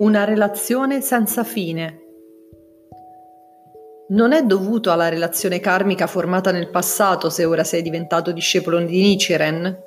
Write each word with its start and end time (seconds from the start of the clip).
Una 0.00 0.24
relazione 0.24 1.02
senza 1.02 1.44
fine. 1.44 2.00
Non 4.08 4.32
è 4.32 4.42
dovuto 4.44 4.90
alla 4.90 5.10
relazione 5.10 5.60
karmica 5.60 6.06
formata 6.06 6.50
nel 6.52 6.70
passato 6.70 7.28
se 7.28 7.44
ora 7.44 7.64
sei 7.64 7.82
diventato 7.82 8.32
discepolo 8.32 8.78
di 8.78 8.98
Nichiren? 8.98 9.78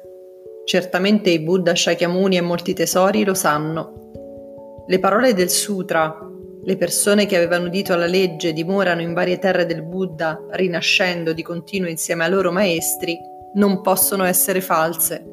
Certamente 0.65 1.31
i 1.31 1.39
Buddha 1.39 1.73
Shakyamuni 1.73 2.37
e 2.37 2.41
molti 2.41 2.75
tesori 2.75 3.25
lo 3.25 3.33
sanno. 3.33 4.83
Le 4.85 4.99
parole 4.99 5.33
del 5.33 5.49
sutra, 5.49 6.15
le 6.63 6.77
persone 6.77 7.25
che 7.25 7.35
avevano 7.35 7.65
udito 7.65 7.93
alla 7.93 8.05
legge 8.05 8.53
dimorano 8.53 9.01
in 9.01 9.13
varie 9.13 9.39
terre 9.39 9.65
del 9.65 9.81
Buddha, 9.81 10.45
rinascendo 10.51 11.33
di 11.33 11.41
continuo 11.41 11.89
insieme 11.89 12.25
ai 12.25 12.29
loro 12.29 12.51
maestri, 12.51 13.17
non 13.55 13.81
possono 13.81 14.25
essere 14.25 14.61
false. 14.61 15.32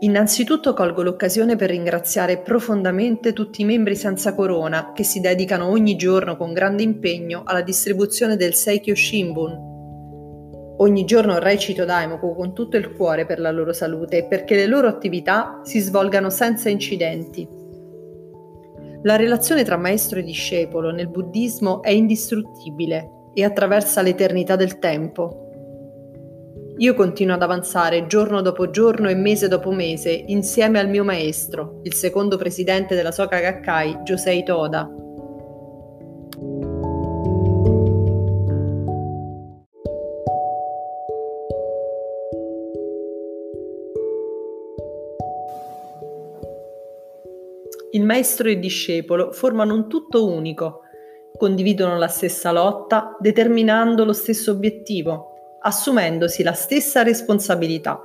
Innanzitutto 0.00 0.74
colgo 0.74 1.02
l'occasione 1.02 1.56
per 1.56 1.70
ringraziare 1.70 2.38
profondamente 2.38 3.32
tutti 3.32 3.62
i 3.62 3.64
membri 3.64 3.94
senza 3.96 4.34
corona 4.34 4.92
che 4.92 5.04
si 5.04 5.20
dedicano 5.20 5.68
ogni 5.68 5.96
giorno 5.96 6.36
con 6.36 6.52
grande 6.52 6.82
impegno 6.82 7.42
alla 7.44 7.62
distribuzione 7.62 8.36
del 8.36 8.54
Seikyo 8.54 8.94
Shimbun. 8.94 9.72
Ogni 10.78 11.04
giorno 11.04 11.38
recito 11.38 11.84
Daimoku 11.84 12.34
con 12.34 12.52
tutto 12.52 12.76
il 12.76 12.92
cuore 12.92 13.24
per 13.24 13.38
la 13.38 13.52
loro 13.52 13.72
salute 13.72 14.18
e 14.18 14.26
perché 14.26 14.56
le 14.56 14.66
loro 14.66 14.88
attività 14.88 15.60
si 15.62 15.78
svolgano 15.78 16.28
senza 16.28 16.68
incidenti. 16.68 17.48
La 19.04 19.16
relazione 19.16 19.62
tra 19.62 19.76
maestro 19.76 20.18
e 20.18 20.22
discepolo 20.22 20.90
nel 20.90 21.08
buddismo 21.08 21.82
è 21.82 21.90
indistruttibile 21.90 23.10
e 23.34 23.44
attraversa 23.44 24.02
l'eternità 24.02 24.56
del 24.56 24.78
tempo. 24.78 25.43
Io 26.78 26.94
continuo 26.94 27.36
ad 27.36 27.42
avanzare 27.42 28.08
giorno 28.08 28.40
dopo 28.40 28.68
giorno 28.68 29.08
e 29.08 29.14
mese 29.14 29.46
dopo 29.46 29.70
mese 29.70 30.10
insieme 30.10 30.80
al 30.80 30.88
mio 30.88 31.04
maestro, 31.04 31.78
il 31.84 31.94
secondo 31.94 32.36
presidente 32.36 32.96
della 32.96 33.12
Soka 33.12 33.38
Gakkai, 33.38 33.98
Josei 34.02 34.42
Toda. 34.42 34.90
Il 47.92 48.02
maestro 48.02 48.48
e 48.48 48.52
il 48.52 48.58
discepolo 48.58 49.30
formano 49.30 49.74
un 49.74 49.88
tutto 49.88 50.28
unico, 50.28 50.80
condividono 51.38 51.96
la 51.96 52.08
stessa 52.08 52.50
lotta, 52.50 53.16
determinando 53.20 54.04
lo 54.04 54.12
stesso 54.12 54.50
obiettivo, 54.50 55.33
assumendosi 55.66 56.42
la 56.42 56.52
stessa 56.52 57.02
responsabilità. 57.02 58.00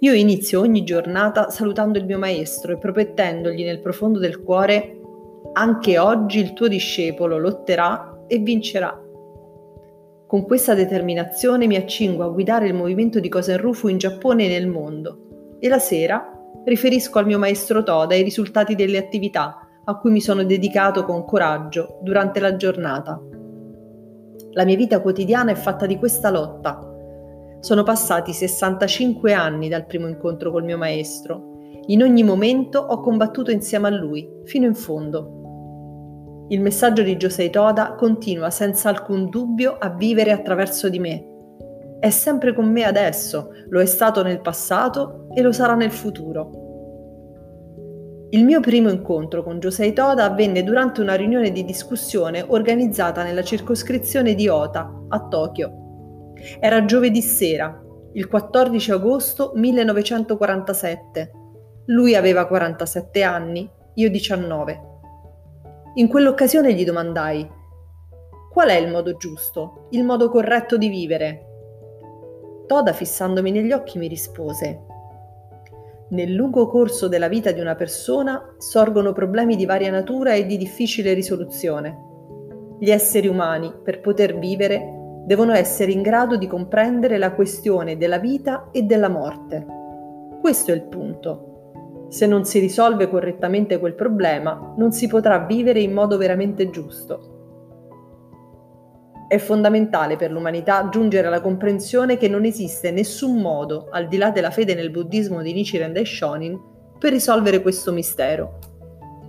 Io 0.00 0.12
inizio 0.12 0.60
ogni 0.60 0.82
giornata 0.82 1.50
salutando 1.50 1.98
il 1.98 2.04
mio 2.04 2.18
maestro 2.18 2.72
e 2.72 2.78
promettendogli 2.78 3.64
nel 3.64 3.80
profondo 3.80 4.18
del 4.18 4.42
cuore 4.42 4.98
anche 5.52 5.98
oggi 5.98 6.40
il 6.40 6.52
tuo 6.52 6.68
discepolo 6.68 7.38
lotterà 7.38 8.24
e 8.26 8.38
vincerà. 8.38 8.96
Con 10.26 10.44
questa 10.44 10.74
determinazione 10.74 11.66
mi 11.66 11.76
accingo 11.76 12.24
a 12.24 12.28
guidare 12.28 12.66
il 12.66 12.74
movimento 12.74 13.18
di 13.20 13.28
Kosen-Rufu 13.28 13.88
in 13.88 13.98
Giappone 13.98 14.46
e 14.46 14.48
nel 14.48 14.66
mondo 14.66 15.56
e 15.60 15.68
la 15.68 15.78
sera 15.78 16.32
riferisco 16.64 17.18
al 17.18 17.26
mio 17.26 17.38
maestro 17.38 17.82
Toda 17.82 18.14
i 18.14 18.22
risultati 18.22 18.74
delle 18.74 18.98
attività 18.98 19.66
a 19.84 19.96
cui 19.96 20.10
mi 20.10 20.20
sono 20.20 20.44
dedicato 20.44 21.04
con 21.04 21.24
coraggio 21.24 21.98
durante 22.02 22.40
la 22.40 22.56
giornata. 22.56 23.18
La 24.58 24.64
mia 24.64 24.74
vita 24.74 25.00
quotidiana 25.00 25.52
è 25.52 25.54
fatta 25.54 25.86
di 25.86 25.98
questa 25.98 26.30
lotta. 26.30 26.80
Sono 27.60 27.84
passati 27.84 28.32
65 28.32 29.32
anni 29.32 29.68
dal 29.68 29.86
primo 29.86 30.08
incontro 30.08 30.50
col 30.50 30.64
mio 30.64 30.76
maestro. 30.76 31.58
In 31.86 32.02
ogni 32.02 32.24
momento 32.24 32.80
ho 32.80 33.00
combattuto 33.00 33.52
insieme 33.52 33.86
a 33.86 33.92
lui, 33.92 34.28
fino 34.46 34.66
in 34.66 34.74
fondo. 34.74 36.46
Il 36.48 36.60
messaggio 36.60 37.02
di 37.02 37.16
Josei 37.16 37.50
Toda 37.50 37.94
continua 37.94 38.50
senza 38.50 38.88
alcun 38.88 39.28
dubbio 39.28 39.76
a 39.78 39.90
vivere 39.90 40.32
attraverso 40.32 40.88
di 40.88 40.98
me. 40.98 41.24
È 42.00 42.10
sempre 42.10 42.52
con 42.52 42.68
me 42.68 42.82
adesso, 42.82 43.50
lo 43.68 43.80
è 43.80 43.86
stato 43.86 44.24
nel 44.24 44.40
passato 44.40 45.28
e 45.34 45.40
lo 45.40 45.52
sarà 45.52 45.76
nel 45.76 45.92
futuro. 45.92 46.67
Il 48.30 48.44
mio 48.44 48.60
primo 48.60 48.90
incontro 48.90 49.42
con 49.42 49.58
Josei 49.58 49.94
Toda 49.94 50.24
avvenne 50.24 50.62
durante 50.62 51.00
una 51.00 51.14
riunione 51.14 51.50
di 51.50 51.64
discussione 51.64 52.44
organizzata 52.46 53.22
nella 53.22 53.42
circoscrizione 53.42 54.34
di 54.34 54.48
Ota, 54.48 55.04
a 55.08 55.28
Tokyo. 55.28 56.34
Era 56.60 56.84
giovedì 56.84 57.22
sera, 57.22 57.82
il 58.12 58.28
14 58.28 58.90
agosto 58.92 59.52
1947. 59.54 61.32
Lui 61.86 62.14
aveva 62.14 62.46
47 62.46 63.22
anni, 63.22 63.66
io 63.94 64.10
19. 64.10 64.80
In 65.94 66.08
quell'occasione 66.08 66.74
gli 66.74 66.84
domandai: 66.84 67.50
Qual 68.50 68.68
è 68.68 68.76
il 68.76 68.90
modo 68.90 69.16
giusto, 69.16 69.86
il 69.92 70.04
modo 70.04 70.28
corretto 70.28 70.76
di 70.76 70.90
vivere? 70.90 71.46
Toda, 72.66 72.92
fissandomi 72.92 73.50
negli 73.50 73.72
occhi, 73.72 73.96
mi 73.96 74.06
rispose: 74.06 74.84
nel 76.10 76.32
lungo 76.32 76.66
corso 76.68 77.06
della 77.06 77.28
vita 77.28 77.52
di 77.52 77.60
una 77.60 77.74
persona 77.74 78.54
sorgono 78.56 79.12
problemi 79.12 79.56
di 79.56 79.66
varia 79.66 79.90
natura 79.90 80.32
e 80.32 80.46
di 80.46 80.56
difficile 80.56 81.12
risoluzione. 81.12 82.06
Gli 82.78 82.90
esseri 82.90 83.28
umani, 83.28 83.72
per 83.82 84.00
poter 84.00 84.38
vivere, 84.38 84.96
devono 85.26 85.52
essere 85.52 85.92
in 85.92 86.00
grado 86.00 86.36
di 86.36 86.46
comprendere 86.46 87.18
la 87.18 87.32
questione 87.32 87.98
della 87.98 88.18
vita 88.18 88.68
e 88.72 88.82
della 88.82 89.10
morte. 89.10 89.66
Questo 90.40 90.70
è 90.70 90.74
il 90.74 90.84
punto. 90.84 92.06
Se 92.08 92.26
non 92.26 92.46
si 92.46 92.58
risolve 92.58 93.10
correttamente 93.10 93.78
quel 93.78 93.94
problema, 93.94 94.72
non 94.78 94.92
si 94.92 95.08
potrà 95.08 95.40
vivere 95.40 95.80
in 95.80 95.92
modo 95.92 96.16
veramente 96.16 96.70
giusto. 96.70 97.37
È 99.28 99.36
fondamentale 99.36 100.16
per 100.16 100.30
l'umanità 100.30 100.88
giungere 100.88 101.26
alla 101.26 101.42
comprensione 101.42 102.16
che 102.16 102.28
non 102.28 102.46
esiste 102.46 102.90
nessun 102.90 103.36
modo, 103.42 103.88
al 103.90 104.08
di 104.08 104.16
là 104.16 104.30
della 104.30 104.50
fede 104.50 104.74
nel 104.74 104.88
buddismo 104.88 105.42
di 105.42 105.52
Nichiren 105.52 105.92
Daishonin, 105.92 106.58
per 106.98 107.12
risolvere 107.12 107.60
questo 107.60 107.92
mistero. 107.92 108.58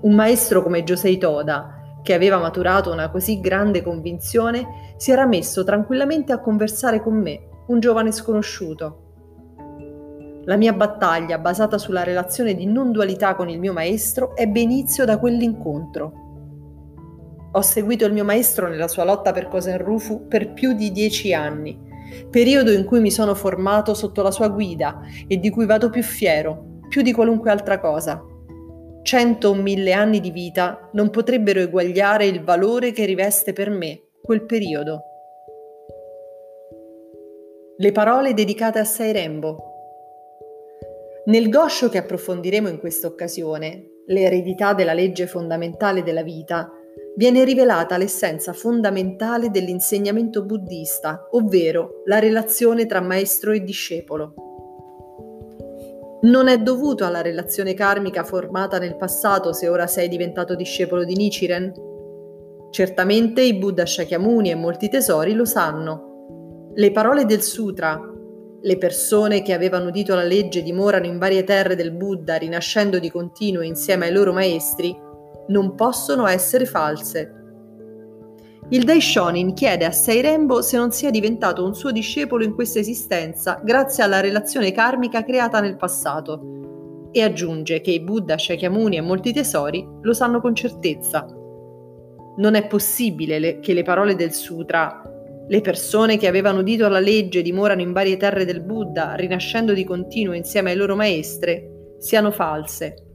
Un 0.03 0.15
maestro 0.15 0.63
come 0.63 0.85
Josei 0.85 1.17
Toda, 1.17 1.99
che 2.01 2.13
aveva 2.13 2.37
maturato 2.37 2.93
una 2.93 3.09
così 3.09 3.41
grande 3.41 3.81
convinzione, 3.81 4.93
si 4.95 5.11
era 5.11 5.25
messo 5.25 5.65
tranquillamente 5.65 6.31
a 6.31 6.39
conversare 6.39 7.01
con 7.01 7.15
me, 7.15 7.49
un 7.67 7.81
giovane 7.81 8.13
sconosciuto. 8.13 9.07
La 10.45 10.55
mia 10.55 10.71
battaglia, 10.71 11.39
basata 11.39 11.77
sulla 11.77 12.03
relazione 12.03 12.55
di 12.55 12.65
non 12.65 12.93
dualità 12.93 13.35
con 13.35 13.49
il 13.49 13.59
mio 13.59 13.73
maestro, 13.73 14.33
ebbe 14.37 14.61
inizio 14.61 15.03
da 15.03 15.19
quell'incontro. 15.19 16.28
Ho 17.53 17.61
seguito 17.61 18.05
il 18.05 18.13
mio 18.13 18.23
maestro 18.23 18.67
nella 18.67 18.87
sua 18.87 19.03
lotta 19.03 19.31
per 19.31 19.47
Kosen-Rufu 19.47 20.27
per 20.27 20.53
più 20.53 20.73
di 20.73 20.91
dieci 20.91 21.33
anni, 21.33 21.77
periodo 22.29 22.71
in 22.71 22.85
cui 22.85 22.99
mi 22.99 23.09
sono 23.09 23.33
formato 23.33 23.95
sotto 23.95 24.21
la 24.21 24.29
sua 24.29 24.49
guida 24.49 25.01
e 25.27 25.37
di 25.37 25.49
cui 25.49 25.65
vado 25.65 25.89
più 25.89 26.03
fiero, 26.03 26.81
più 26.87 27.01
di 27.01 27.11
qualunque 27.11 27.49
altra 27.49 27.79
cosa. 27.79 28.23
Cento 29.01 29.49
o 29.49 29.53
mille 29.55 29.93
anni 29.93 30.19
di 30.19 30.29
vita 30.29 30.89
non 30.93 31.09
potrebbero 31.09 31.59
eguagliare 31.59 32.25
il 32.25 32.43
valore 32.43 32.91
che 32.91 33.05
riveste 33.05 33.53
per 33.53 33.71
me 33.71 34.09
quel 34.21 34.45
periodo. 34.45 35.03
Le 37.77 37.91
parole 37.91 38.33
dedicate 38.33 38.77
a 38.77 38.83
Sairembo. 38.83 39.63
Nel 41.25 41.49
goscio 41.49 41.89
che 41.89 41.97
approfondiremo 41.97 42.67
in 42.67 42.77
questa 42.77 43.07
occasione, 43.07 44.01
l'eredità 44.07 44.73
della 44.73 44.93
legge 44.93 45.27
fondamentale 45.27 46.03
della 46.03 46.23
vita, 46.23 46.69
viene 47.15 47.43
rivelata 47.43 47.97
l'essenza 47.97 48.53
fondamentale 48.53 49.49
dell'insegnamento 49.49 50.43
buddista, 50.43 51.27
ovvero 51.31 52.01
la 52.05 52.19
relazione 52.19 52.85
tra 52.85 53.01
maestro 53.01 53.51
e 53.51 53.61
discepolo. 53.61 54.33
Non 56.21 56.49
è 56.49 56.57
dovuto 56.57 57.05
alla 57.05 57.21
relazione 57.21 57.73
karmica 57.73 58.23
formata 58.23 58.77
nel 58.77 58.97
passato 58.97 59.53
se 59.53 59.69
ora 59.69 59.87
sei 59.87 60.09
diventato 60.09 60.53
discepolo 60.53 61.05
di 61.05 61.15
Nichiren? 61.15 61.71
Certamente 62.71 63.41
i 63.41 63.55
Buddha 63.55 63.85
Shakyamuni 63.85 64.51
e 64.51 64.55
molti 64.55 64.89
tesori 64.89 65.33
lo 65.33 65.45
sanno. 65.45 66.71
Le 66.75 66.91
parole 66.91 67.25
del 67.25 67.41
sutra, 67.41 67.99
le 68.61 68.77
persone 68.77 69.41
che 69.41 69.53
avevano 69.53 69.87
udito 69.87 70.13
la 70.13 70.23
legge 70.23 70.61
dimorano 70.61 71.05
in 71.05 71.17
varie 71.17 71.45
terre 71.45 71.75
del 71.75 71.91
Buddha, 71.91 72.35
rinascendo 72.35 72.99
di 72.99 73.09
continuo 73.09 73.61
insieme 73.61 74.07
ai 74.07 74.11
loro 74.11 74.33
maestri, 74.33 74.95
non 75.49 75.75
possono 75.75 76.25
essere 76.27 76.65
false. 76.65 77.33
Il 78.69 78.83
Daishonin 78.83 79.53
chiede 79.53 79.85
a 79.85 79.91
Seirembo 79.91 80.61
se 80.61 80.77
non 80.77 80.91
sia 80.91 81.09
diventato 81.09 81.65
un 81.65 81.73
suo 81.73 81.91
discepolo 81.91 82.43
in 82.43 82.53
questa 82.53 82.79
esistenza 82.79 83.59
grazie 83.63 84.03
alla 84.03 84.19
relazione 84.19 84.71
karmica 84.71 85.23
creata 85.23 85.59
nel 85.59 85.75
passato 85.75 87.09
e 87.11 87.23
aggiunge 87.23 87.81
che 87.81 87.89
i 87.89 88.01
Buddha, 88.01 88.37
Shakyamuni 88.37 88.97
e 88.97 89.01
molti 89.01 89.33
tesori 89.33 89.87
lo 90.01 90.13
sanno 90.13 90.39
con 90.39 90.53
certezza. 90.53 91.25
Non 92.37 92.53
è 92.53 92.67
possibile 92.67 93.39
le, 93.39 93.59
che 93.59 93.73
le 93.73 93.83
parole 93.83 94.15
del 94.15 94.33
sutra 94.33 95.01
le 95.47 95.61
persone 95.61 96.17
che 96.17 96.27
avevano 96.27 96.59
udito 96.59 96.87
la 96.87 96.99
legge 96.99 97.41
dimorano 97.41 97.81
in 97.81 97.91
varie 97.91 98.17
terre 98.17 98.45
del 98.45 98.61
Buddha, 98.61 99.15
rinascendo 99.15 99.73
di 99.73 99.83
continuo 99.83 100.35
insieme 100.35 100.69
ai 100.69 100.77
loro 100.77 100.95
maestre, 100.95 101.95
siano 101.97 102.29
false 102.29 103.08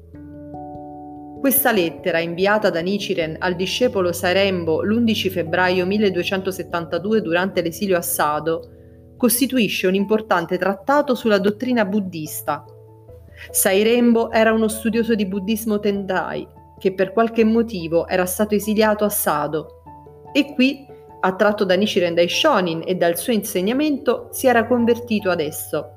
Questa 1.45 1.73
lettera, 1.73 2.21
inviata 2.21 2.71
da 2.71 2.81
Nichiren 2.81 3.37
al 3.39 3.55
discepolo 3.55 4.15
Sairembo 4.15 4.81
l'11 4.81 5.29
febbraio 5.29 5.85
1272 5.85 7.21
durante 7.21 7.61
l'esilio 7.61 7.99
a 7.99 8.01
Sado, 8.01 8.71
costituisce 9.19 9.87
un 9.87 9.95
importante 9.95 10.57
trattato 10.57 11.15
sulla 11.15 11.37
dottrina 11.37 11.85
buddista. 11.85 12.65
Sairembo 13.51 14.31
era 14.31 14.55
uno 14.55 14.69
studioso 14.69 15.15
di 15.15 15.27
buddismo 15.27 15.81
Tendai 15.81 16.49
che 16.79 16.95
per 16.95 17.13
qualche 17.13 17.45
motivo 17.45 18.09
era 18.09 18.25
stato 18.25 18.55
esiliato 18.55 19.05
a 19.05 19.11
Sado 19.11 19.83
e 20.33 20.55
qui, 20.55 20.87
attratto 21.21 21.67
da 21.67 21.75
Nichiren 21.75 22.15
Daishonin 22.15 22.85
e 22.87 22.95
dal 22.95 23.19
suo 23.19 23.35
insegnamento, 23.35 24.29
si 24.31 24.47
era 24.47 24.67
convertito 24.67 25.29
ad 25.29 25.41
esso. 25.41 25.94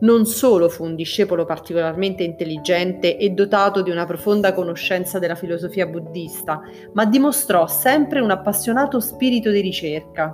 Non 0.00 0.26
solo 0.26 0.68
fu 0.68 0.84
un 0.84 0.94
discepolo 0.94 1.44
particolarmente 1.44 2.22
intelligente 2.22 3.16
e 3.16 3.30
dotato 3.30 3.82
di 3.82 3.90
una 3.90 4.04
profonda 4.04 4.52
conoscenza 4.52 5.18
della 5.18 5.34
filosofia 5.34 5.86
buddista, 5.86 6.60
ma 6.92 7.04
dimostrò 7.04 7.66
sempre 7.66 8.20
un 8.20 8.30
appassionato 8.30 9.00
spirito 9.00 9.50
di 9.50 9.60
ricerca. 9.60 10.32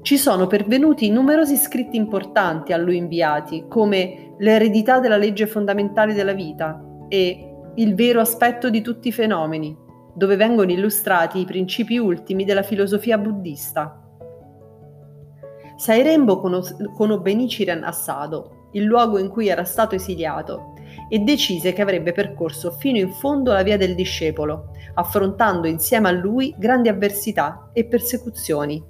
Ci 0.00 0.16
sono 0.16 0.46
pervenuti 0.46 1.10
numerosi 1.10 1.56
scritti 1.56 1.98
importanti 1.98 2.72
a 2.72 2.78
lui 2.78 2.96
inviati, 2.96 3.66
come 3.68 4.28
L'eredità 4.38 5.00
della 5.00 5.18
legge 5.18 5.46
fondamentale 5.46 6.14
della 6.14 6.32
vita 6.32 6.82
e 7.08 7.46
Il 7.74 7.94
vero 7.94 8.20
aspetto 8.20 8.70
di 8.70 8.80
tutti 8.80 9.08
i 9.08 9.12
fenomeni, 9.12 9.76
dove 10.14 10.36
vengono 10.36 10.72
illustrati 10.72 11.40
i 11.40 11.44
principi 11.44 11.98
ultimi 11.98 12.46
della 12.46 12.62
filosofia 12.62 13.18
buddista. 13.18 13.99
Sairembo 15.80 16.40
conobbe 16.94 17.32
Nichiren 17.32 17.84
a 17.84 17.92
Sado, 17.92 18.68
il 18.72 18.82
luogo 18.82 19.16
in 19.16 19.30
cui 19.30 19.48
era 19.48 19.64
stato 19.64 19.94
esiliato, 19.94 20.74
e 21.08 21.20
decise 21.20 21.72
che 21.72 21.80
avrebbe 21.80 22.12
percorso 22.12 22.72
fino 22.72 22.98
in 22.98 23.10
fondo 23.14 23.50
la 23.50 23.62
via 23.62 23.78
del 23.78 23.94
discepolo, 23.94 24.72
affrontando 24.92 25.66
insieme 25.66 26.08
a 26.08 26.12
lui 26.12 26.54
grandi 26.58 26.90
avversità 26.90 27.70
e 27.72 27.86
persecuzioni. 27.86 28.84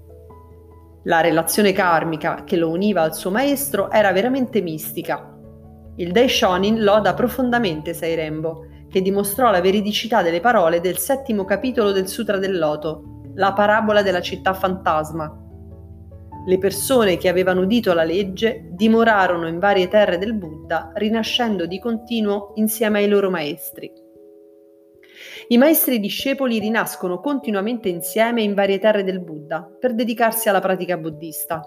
La 1.05 1.21
relazione 1.21 1.71
karmica 1.71 2.43
che 2.43 2.57
lo 2.57 2.71
univa 2.71 3.03
al 3.03 3.15
suo 3.15 3.31
maestro 3.31 3.89
era 3.89 4.11
veramente 4.11 4.61
mistica. 4.61 5.33
Il 5.95 6.11
Daishonin 6.11 6.83
loda 6.83 7.15
profondamente 7.15 7.95
Sairembo, 7.95 8.67
che 8.91 9.01
dimostrò 9.01 9.53
la 9.53 9.61
veridicità 9.61 10.23
delle 10.23 10.41
parole 10.41 10.81
del 10.81 10.99
settimo 10.99 11.45
capitolo 11.45 11.93
del 11.93 12.09
Sutra 12.09 12.39
del 12.39 12.59
Loto, 12.59 13.21
la 13.37 13.53
parabola 13.53 14.03
della 14.03 14.21
città 14.21 14.55
fantasma. 14.55 15.40
Le 16.47 16.59
persone 16.59 17.19
che 17.19 17.29
avevano 17.29 17.63
udito 17.63 17.93
la 17.93 18.03
legge 18.03 18.69
dimorarono 18.71 19.47
in 19.47 19.59
varie 19.59 19.89
terre 19.89 20.17
del 20.17 20.35
Buddha, 20.35 20.91
rinascendo 20.95 21.67
di 21.67 21.79
continuo 21.79 22.53
insieme 22.55 23.01
ai 23.01 23.09
loro 23.09 23.29
maestri. 23.29 23.93
I 25.49 25.59
maestri 25.59 26.01
discepoli 26.01 26.59
rinascono 26.59 27.21
continuamente 27.21 27.89
insieme 27.89 28.43
in 28.43 28.55
varie 28.55 28.79
terre 28.79 29.05
del 29.05 29.21
Buddha 29.21 29.69
per 29.79 29.95
dedicarsi 29.95 30.49
alla 30.49 30.61
pratica 30.61 30.97
buddista. 30.97 31.63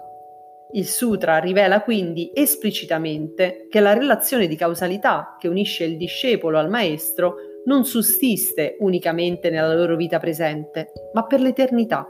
Il 0.72 0.88
sutra 0.88 1.38
rivela 1.38 1.82
quindi 1.82 2.32
esplicitamente 2.34 3.68
che 3.70 3.78
la 3.78 3.92
relazione 3.92 4.48
di 4.48 4.56
causalità 4.56 5.36
che 5.38 5.46
unisce 5.46 5.84
il 5.84 5.96
discepolo 5.96 6.58
al 6.58 6.68
maestro 6.68 7.36
non 7.66 7.84
sussiste 7.84 8.76
unicamente 8.80 9.50
nella 9.50 9.74
loro 9.74 9.94
vita 9.94 10.18
presente, 10.18 10.90
ma 11.12 11.24
per 11.26 11.40
l'eternità. 11.40 12.08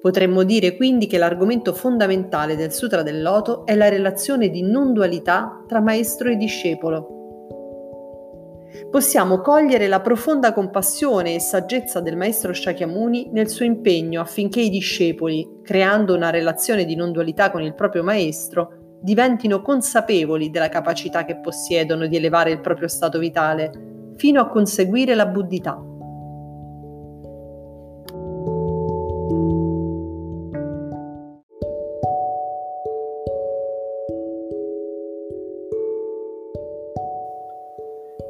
Potremmo 0.00 0.42
dire 0.42 0.76
quindi 0.76 1.06
che 1.06 1.18
l'argomento 1.18 1.72
fondamentale 1.72 2.56
del 2.56 2.72
Sutra 2.72 3.02
del 3.02 3.22
Loto 3.22 3.66
è 3.66 3.74
la 3.74 3.88
relazione 3.88 4.48
di 4.48 4.62
non 4.62 4.92
dualità 4.92 5.64
tra 5.66 5.80
maestro 5.80 6.28
e 6.28 6.36
discepolo, 6.36 7.12
possiamo 8.90 9.40
cogliere 9.40 9.88
la 9.88 10.00
profonda 10.00 10.52
compassione 10.52 11.34
e 11.34 11.40
saggezza 11.40 12.00
del 12.00 12.16
maestro 12.16 12.52
Shakyamuni 12.52 13.30
nel 13.32 13.48
suo 13.48 13.64
impegno 13.64 14.20
affinché 14.20 14.60
i 14.60 14.70
discepoli, 14.70 15.60
creando 15.62 16.14
una 16.14 16.30
relazione 16.30 16.84
di 16.84 16.94
non 16.94 17.12
dualità 17.12 17.50
con 17.50 17.62
il 17.62 17.74
proprio 17.74 18.02
maestro, 18.02 18.98
diventino 19.00 19.62
consapevoli 19.62 20.50
della 20.50 20.68
capacità 20.68 21.24
che 21.24 21.38
possiedono 21.38 22.06
di 22.06 22.16
elevare 22.16 22.50
il 22.50 22.60
proprio 22.60 22.88
stato 22.88 23.18
vitale, 23.18 24.12
fino 24.16 24.40
a 24.40 24.48
conseguire 24.48 25.14
la 25.14 25.26
buddhità. 25.26 25.82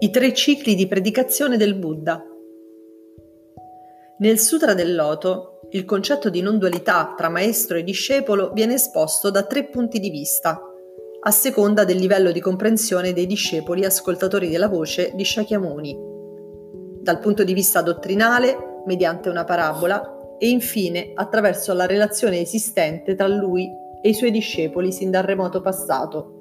I 0.02 0.10
tre 0.10 0.34
cicli 0.34 0.74
di 0.74 0.88
predicazione 0.88 1.56
del 1.56 1.76
Buddha. 1.76 2.20
Nel 4.18 4.40
Sutra 4.40 4.74
del 4.74 4.96
Loto, 4.96 5.60
il 5.70 5.84
concetto 5.84 6.28
di 6.28 6.40
non 6.40 6.58
dualità 6.58 7.14
tra 7.16 7.28
maestro 7.28 7.76
e 7.76 7.84
discepolo 7.84 8.50
viene 8.50 8.74
esposto 8.74 9.30
da 9.30 9.44
tre 9.44 9.66
punti 9.66 10.00
di 10.00 10.10
vista, 10.10 10.60
a 11.20 11.30
seconda 11.30 11.84
del 11.84 11.98
livello 11.98 12.32
di 12.32 12.40
comprensione 12.40 13.12
dei 13.12 13.28
discepoli 13.28 13.84
ascoltatori 13.84 14.48
della 14.48 14.66
voce 14.66 15.12
di 15.14 15.24
Shakyamuni. 15.24 15.96
Dal 17.00 17.20
punto 17.20 17.44
di 17.44 17.52
vista 17.52 17.80
dottrinale, 17.80 18.82
mediante 18.84 19.28
una 19.28 19.44
parabola, 19.44 20.36
e 20.36 20.48
infine 20.48 21.12
attraverso 21.14 21.72
la 21.74 21.86
relazione 21.86 22.40
esistente 22.40 23.14
tra 23.14 23.28
lui 23.28 23.70
e 24.02 24.08
i 24.08 24.14
suoi 24.14 24.32
discepoli 24.32 24.90
sin 24.90 25.12
dal 25.12 25.22
remoto 25.22 25.60
passato. 25.60 26.40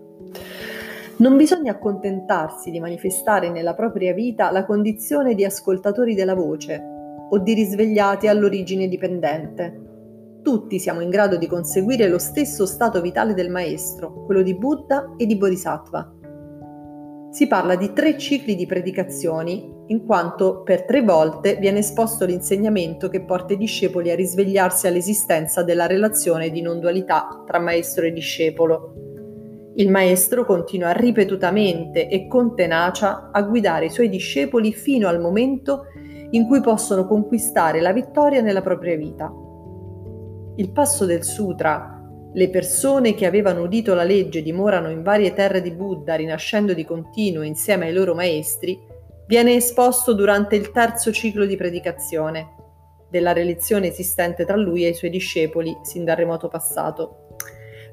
Non 1.21 1.37
bisogna 1.37 1.73
accontentarsi 1.73 2.71
di 2.71 2.79
manifestare 2.79 3.51
nella 3.51 3.75
propria 3.75 4.11
vita 4.11 4.49
la 4.49 4.65
condizione 4.65 5.35
di 5.35 5.45
ascoltatori 5.45 6.15
della 6.15 6.33
voce 6.33 6.81
o 7.29 7.37
di 7.37 7.53
risvegliati 7.53 8.27
all'origine 8.27 8.87
dipendente. 8.87 10.39
Tutti 10.41 10.79
siamo 10.79 10.99
in 11.01 11.11
grado 11.11 11.37
di 11.37 11.45
conseguire 11.45 12.07
lo 12.07 12.17
stesso 12.17 12.65
stato 12.65 13.01
vitale 13.01 13.35
del 13.35 13.51
Maestro, 13.51 14.25
quello 14.25 14.41
di 14.41 14.57
Buddha 14.57 15.13
e 15.15 15.27
di 15.27 15.37
Bodhisattva. 15.37 16.11
Si 17.29 17.45
parla 17.45 17.75
di 17.75 17.93
tre 17.93 18.17
cicli 18.17 18.55
di 18.55 18.65
predicazioni, 18.65 19.71
in 19.89 20.03
quanto 20.07 20.63
per 20.63 20.85
tre 20.85 21.03
volte 21.03 21.55
viene 21.57 21.79
esposto 21.79 22.25
l'insegnamento 22.25 23.09
che 23.09 23.21
porta 23.21 23.53
i 23.53 23.57
discepoli 23.57 24.09
a 24.09 24.15
risvegliarsi 24.15 24.87
all'esistenza 24.87 25.61
della 25.61 25.85
relazione 25.85 26.49
di 26.49 26.63
non 26.63 26.79
dualità 26.79 27.43
tra 27.45 27.59
maestro 27.59 28.05
e 28.05 28.11
discepolo. 28.11 29.10
Il 29.75 29.89
maestro 29.89 30.45
continua 30.45 30.91
ripetutamente 30.91 32.09
e 32.09 32.27
con 32.27 32.55
tenacia 32.55 33.29
a 33.31 33.41
guidare 33.43 33.85
i 33.85 33.89
suoi 33.89 34.09
discepoli 34.09 34.73
fino 34.73 35.07
al 35.07 35.21
momento 35.21 35.85
in 36.31 36.45
cui 36.45 36.59
possono 36.59 37.07
conquistare 37.07 37.79
la 37.79 37.93
vittoria 37.93 38.41
nella 38.41 38.61
propria 38.61 38.97
vita. 38.97 39.31
Il 40.57 40.71
passo 40.71 41.05
del 41.05 41.23
sutra, 41.23 42.01
le 42.33 42.49
persone 42.49 43.13
che 43.13 43.25
avevano 43.25 43.63
udito 43.63 43.93
la 43.93 44.03
legge 44.03 44.41
dimorano 44.41 44.89
in 44.89 45.03
varie 45.03 45.33
terre 45.33 45.61
di 45.61 45.71
Buddha, 45.71 46.15
rinascendo 46.15 46.73
di 46.73 46.83
continuo 46.83 47.43
insieme 47.43 47.87
ai 47.87 47.93
loro 47.93 48.13
maestri, 48.13 48.77
viene 49.25 49.55
esposto 49.55 50.13
durante 50.13 50.57
il 50.57 50.71
terzo 50.71 51.11
ciclo 51.13 51.45
di 51.45 51.55
predicazione 51.55 52.55
della 53.09 53.33
relazione 53.33 53.87
esistente 53.87 54.45
tra 54.45 54.55
lui 54.55 54.85
e 54.85 54.89
i 54.89 54.93
suoi 54.93 55.09
discepoli 55.09 55.77
sin 55.83 56.03
dal 56.03 56.15
remoto 56.15 56.47
passato. 56.47 57.20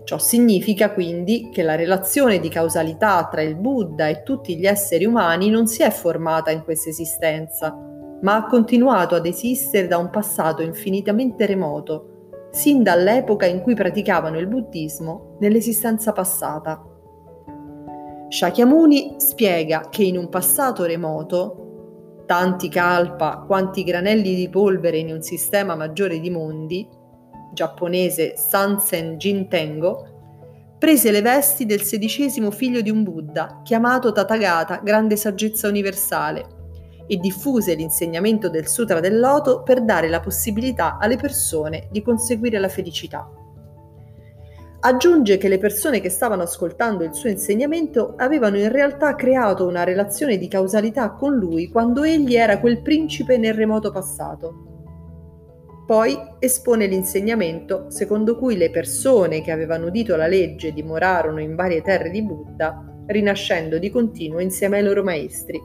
Ciò 0.09 0.17
significa 0.17 0.95
quindi 0.95 1.51
che 1.53 1.63
la 1.63 1.75
relazione 1.75 2.41
di 2.41 2.49
causalità 2.49 3.29
tra 3.31 3.43
il 3.43 3.57
Buddha 3.57 4.09
e 4.09 4.23
tutti 4.23 4.57
gli 4.57 4.65
esseri 4.65 5.05
umani 5.05 5.51
non 5.51 5.67
si 5.67 5.83
è 5.83 5.91
formata 5.91 6.51
in 6.51 6.63
questa 6.65 6.89
esistenza, 6.89 7.77
ma 8.23 8.37
ha 8.37 8.47
continuato 8.47 9.17
ad 9.17 9.27
esistere 9.27 9.87
da 9.87 9.99
un 9.99 10.09
passato 10.09 10.63
infinitamente 10.63 11.45
remoto, 11.45 12.49
sin 12.53 12.83
dall'epoca 12.83 13.45
in 13.45 13.61
cui 13.61 13.75
praticavano 13.75 14.39
il 14.39 14.47
buddismo 14.47 15.37
nell'esistenza 15.41 16.13
passata. 16.13 16.83
Shakyamuni 18.31 19.17
spiega 19.19 19.89
che 19.91 20.05
in 20.05 20.17
un 20.17 20.31
passato 20.31 20.85
remoto, 20.85 22.23
tanti 22.25 22.71
kalpa 22.71 23.45
quanti 23.47 23.85
granelli 23.85 24.35
di 24.35 24.49
polvere 24.49 24.97
in 24.97 25.13
un 25.13 25.21
sistema 25.21 25.75
maggiore 25.75 26.19
di 26.19 26.31
mondi, 26.31 26.89
giapponese 27.59 28.35
Sansen 28.37 29.17
Jintengo, 29.17 30.77
prese 30.79 31.11
le 31.11 31.23
vesti 31.23 31.67
del 31.67 31.83
sedicesimo 31.83 32.53
figlio 32.53 32.81
di 32.81 32.91
un 32.91 33.03
Buddha, 33.03 33.63
chiamato 33.65 34.13
Tathagata, 34.13 34.81
grande 34.85 35.17
saggezza 35.17 35.67
universale, 35.67 36.57
e 37.09 37.17
diffuse 37.17 37.75
l'insegnamento 37.75 38.49
del 38.49 38.69
Sutra 38.69 39.01
del 39.01 39.19
Loto 39.19 39.65
per 39.65 39.83
dare 39.83 40.09
la 40.09 40.21
possibilità 40.21 40.99
alle 41.01 41.17
persone 41.17 41.89
di 41.91 42.01
conseguire 42.01 42.61
la 42.61 42.69
felicità. 42.69 43.29
Aggiunge 44.81 45.37
che 45.37 45.49
le 45.49 45.59
persone 45.59 45.99
che 46.01 46.11
stavano 46.11 46.43
ascoltando 46.43 47.03
il 47.03 47.13
suo 47.13 47.29
insegnamento 47.29 48.15
avevano 48.17 48.57
in 48.59 48.71
realtà 48.71 49.17
creato 49.17 49.67
una 49.67 49.83
relazione 49.83 50.37
di 50.37 50.47
causalità 50.47 51.11
con 51.11 51.35
lui 51.35 51.69
quando 51.69 52.05
egli 52.05 52.37
era 52.37 52.61
quel 52.61 52.83
principe 52.83 53.37
nel 53.37 53.55
remoto 53.55 53.91
passato. 53.91 54.68
Poi 55.89 56.19
espone 56.39 56.85
l'insegnamento 56.85 57.87
secondo 57.89 58.37
cui 58.37 58.59
le 58.59 58.69
persone 58.69 59.41
che 59.41 59.51
avevano 59.51 59.87
udito 59.87 60.17
la 60.17 60.27
legge 60.27 60.75
dimorarono 60.75 61.41
in 61.41 61.55
varie 61.55 61.81
terre 61.81 62.11
di 62.11 62.23
Buddha, 62.23 62.85
rinascendo 63.07 63.79
di 63.79 63.89
continuo 63.89 64.41
insieme 64.41 64.77
ai 64.77 64.85
loro 64.85 65.03
maestri. 65.03 65.59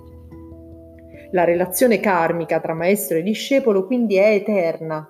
La 1.32 1.44
relazione 1.44 2.00
karmica 2.00 2.62
tra 2.62 2.74
maestro 2.74 3.18
e 3.18 3.22
discepolo 3.22 3.86
quindi 3.86 4.16
è 4.16 4.30
eterna. 4.30 5.06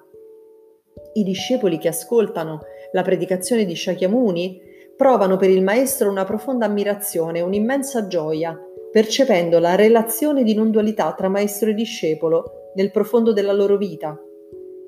I 1.14 1.24
discepoli 1.24 1.78
che 1.78 1.90
ascoltano 1.90 2.62
la 2.92 3.04
predicazione 3.04 3.66
di 3.66 3.76
Shakyamuni 3.76 4.62
provano 4.98 5.38
per 5.38 5.52
il 5.52 5.62
maestro 5.62 6.10
una 6.10 6.24
profonda 6.24 6.66
ammirazione, 6.66 7.40
un'immensa 7.40 8.08
gioia, 8.08 8.60
percependo 8.92 9.60
la 9.60 9.76
relazione 9.76 10.42
di 10.42 10.56
non 10.56 10.72
dualità 10.72 11.14
tra 11.14 11.30
maestro 11.30 11.70
e 11.70 11.76
discepolo 11.76 12.72
nel 12.74 12.90
profondo 12.90 13.32
della 13.32 13.54
loro 13.54 13.78
vita 13.78 14.20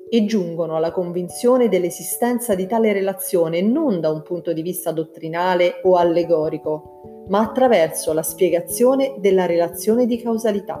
e 0.08 0.24
giungono 0.24 0.76
alla 0.76 0.92
convinzione 0.92 1.68
dell'esistenza 1.68 2.54
di 2.54 2.66
tale 2.66 2.92
relazione 2.92 3.60
non 3.60 4.00
da 4.00 4.10
un 4.10 4.22
punto 4.22 4.52
di 4.52 4.62
vista 4.62 4.92
dottrinale 4.92 5.80
o 5.82 5.96
allegorico, 5.96 7.24
ma 7.28 7.40
attraverso 7.40 8.12
la 8.12 8.22
spiegazione 8.22 9.16
della 9.18 9.46
relazione 9.46 10.06
di 10.06 10.20
causalità. 10.20 10.80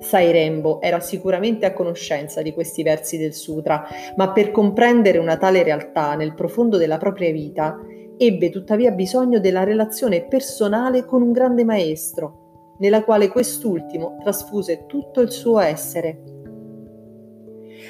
Sai 0.00 0.30
Rembo 0.30 0.80
era 0.80 1.00
sicuramente 1.00 1.66
a 1.66 1.72
conoscenza 1.72 2.40
di 2.42 2.52
questi 2.52 2.82
versi 2.82 3.16
del 3.16 3.34
sutra, 3.34 3.84
ma 4.16 4.32
per 4.32 4.50
comprendere 4.50 5.18
una 5.18 5.36
tale 5.36 5.62
realtà 5.62 6.14
nel 6.14 6.34
profondo 6.34 6.76
della 6.76 6.98
propria 6.98 7.32
vita, 7.32 7.76
ebbe 8.16 8.50
tuttavia 8.50 8.90
bisogno 8.90 9.40
della 9.40 9.64
relazione 9.64 10.24
personale 10.24 11.04
con 11.04 11.22
un 11.22 11.32
grande 11.32 11.64
maestro, 11.64 12.76
nella 12.78 13.02
quale 13.02 13.28
quest'ultimo 13.28 14.18
trasfuse 14.20 14.84
tutto 14.86 15.20
il 15.20 15.30
suo 15.30 15.58
essere 15.58 16.37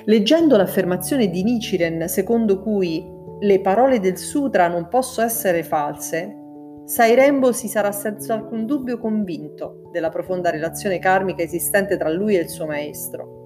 Leggendo 0.04 0.56
l'affermazione 0.56 1.28
di 1.28 1.42
Nichiren 1.42 2.08
secondo 2.08 2.60
cui 2.60 3.04
le 3.40 3.60
parole 3.60 4.00
del 4.00 4.16
sutra 4.16 4.68
non 4.68 4.88
possono 4.88 5.26
essere 5.26 5.62
false, 5.62 6.34
Sairembo 6.84 7.52
si 7.52 7.68
sarà 7.68 7.92
senza 7.92 8.32
alcun 8.32 8.64
dubbio 8.64 8.98
convinto 8.98 9.90
della 9.92 10.08
profonda 10.08 10.50
relazione 10.50 10.98
karmica 10.98 11.42
esistente 11.42 11.98
tra 11.98 12.08
lui 12.08 12.36
e 12.36 12.40
il 12.40 12.48
suo 12.48 12.64
maestro. 12.64 13.36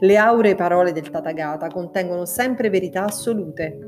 Le 0.00 0.16
auree 0.16 0.54
parole 0.54 0.92
del 0.92 1.08
Tathagata 1.08 1.68
contengono 1.68 2.24
sempre 2.24 2.68
verità 2.68 3.04
assolute. 3.04 3.78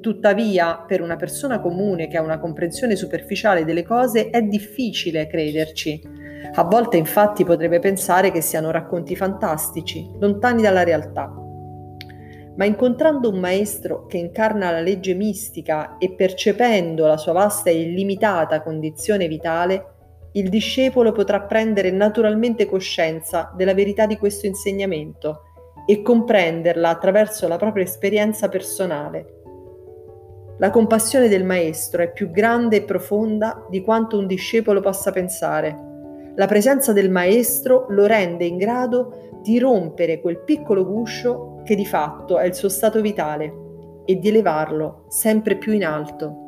Tuttavia, 0.00 0.84
per 0.86 1.00
una 1.00 1.16
persona 1.16 1.60
comune 1.60 2.08
che 2.08 2.16
ha 2.16 2.22
una 2.22 2.38
comprensione 2.38 2.96
superficiale 2.96 3.64
delle 3.64 3.84
cose 3.84 4.30
è 4.30 4.42
difficile 4.42 5.26
crederci, 5.26 6.00
a 6.52 6.64
volte 6.64 6.96
infatti 6.96 7.44
potrebbe 7.44 7.78
pensare 7.78 8.30
che 8.30 8.40
siano 8.40 8.70
racconti 8.70 9.14
fantastici, 9.16 10.10
lontani 10.18 10.62
dalla 10.62 10.84
realtà. 10.84 11.32
Ma 12.56 12.64
incontrando 12.64 13.28
un 13.28 13.38
maestro 13.38 14.06
che 14.06 14.16
incarna 14.16 14.70
la 14.70 14.80
legge 14.80 15.14
mistica 15.14 15.98
e 15.98 16.14
percependo 16.14 17.06
la 17.06 17.18
sua 17.18 17.32
vasta 17.32 17.68
e 17.68 17.80
illimitata 17.82 18.62
condizione 18.62 19.28
vitale, 19.28 19.94
il 20.32 20.48
discepolo 20.48 21.12
potrà 21.12 21.42
prendere 21.42 21.90
naturalmente 21.90 22.66
coscienza 22.66 23.52
della 23.54 23.74
verità 23.74 24.06
di 24.06 24.16
questo 24.16 24.46
insegnamento 24.46 25.42
e 25.86 26.02
comprenderla 26.02 26.88
attraverso 26.88 27.46
la 27.46 27.56
propria 27.56 27.84
esperienza 27.84 28.48
personale. 28.48 29.34
La 30.58 30.70
compassione 30.70 31.28
del 31.28 31.44
maestro 31.44 32.02
è 32.02 32.10
più 32.10 32.30
grande 32.30 32.76
e 32.76 32.82
profonda 32.82 33.66
di 33.68 33.82
quanto 33.82 34.18
un 34.18 34.26
discepolo 34.26 34.80
possa 34.80 35.10
pensare 35.10 35.95
la 36.36 36.46
presenza 36.46 36.92
del 36.92 37.10
maestro 37.10 37.86
lo 37.88 38.04
rende 38.04 38.44
in 38.44 38.56
grado 38.58 39.40
di 39.42 39.58
rompere 39.58 40.20
quel 40.20 40.42
piccolo 40.44 40.84
guscio 40.84 41.62
che 41.64 41.74
di 41.74 41.86
fatto 41.86 42.38
è 42.38 42.44
il 42.44 42.54
suo 42.54 42.68
stato 42.68 43.00
vitale 43.00 43.64
e 44.04 44.18
di 44.18 44.28
elevarlo 44.28 45.04
sempre 45.08 45.56
più 45.56 45.72
in 45.72 45.84
alto. 45.84 46.44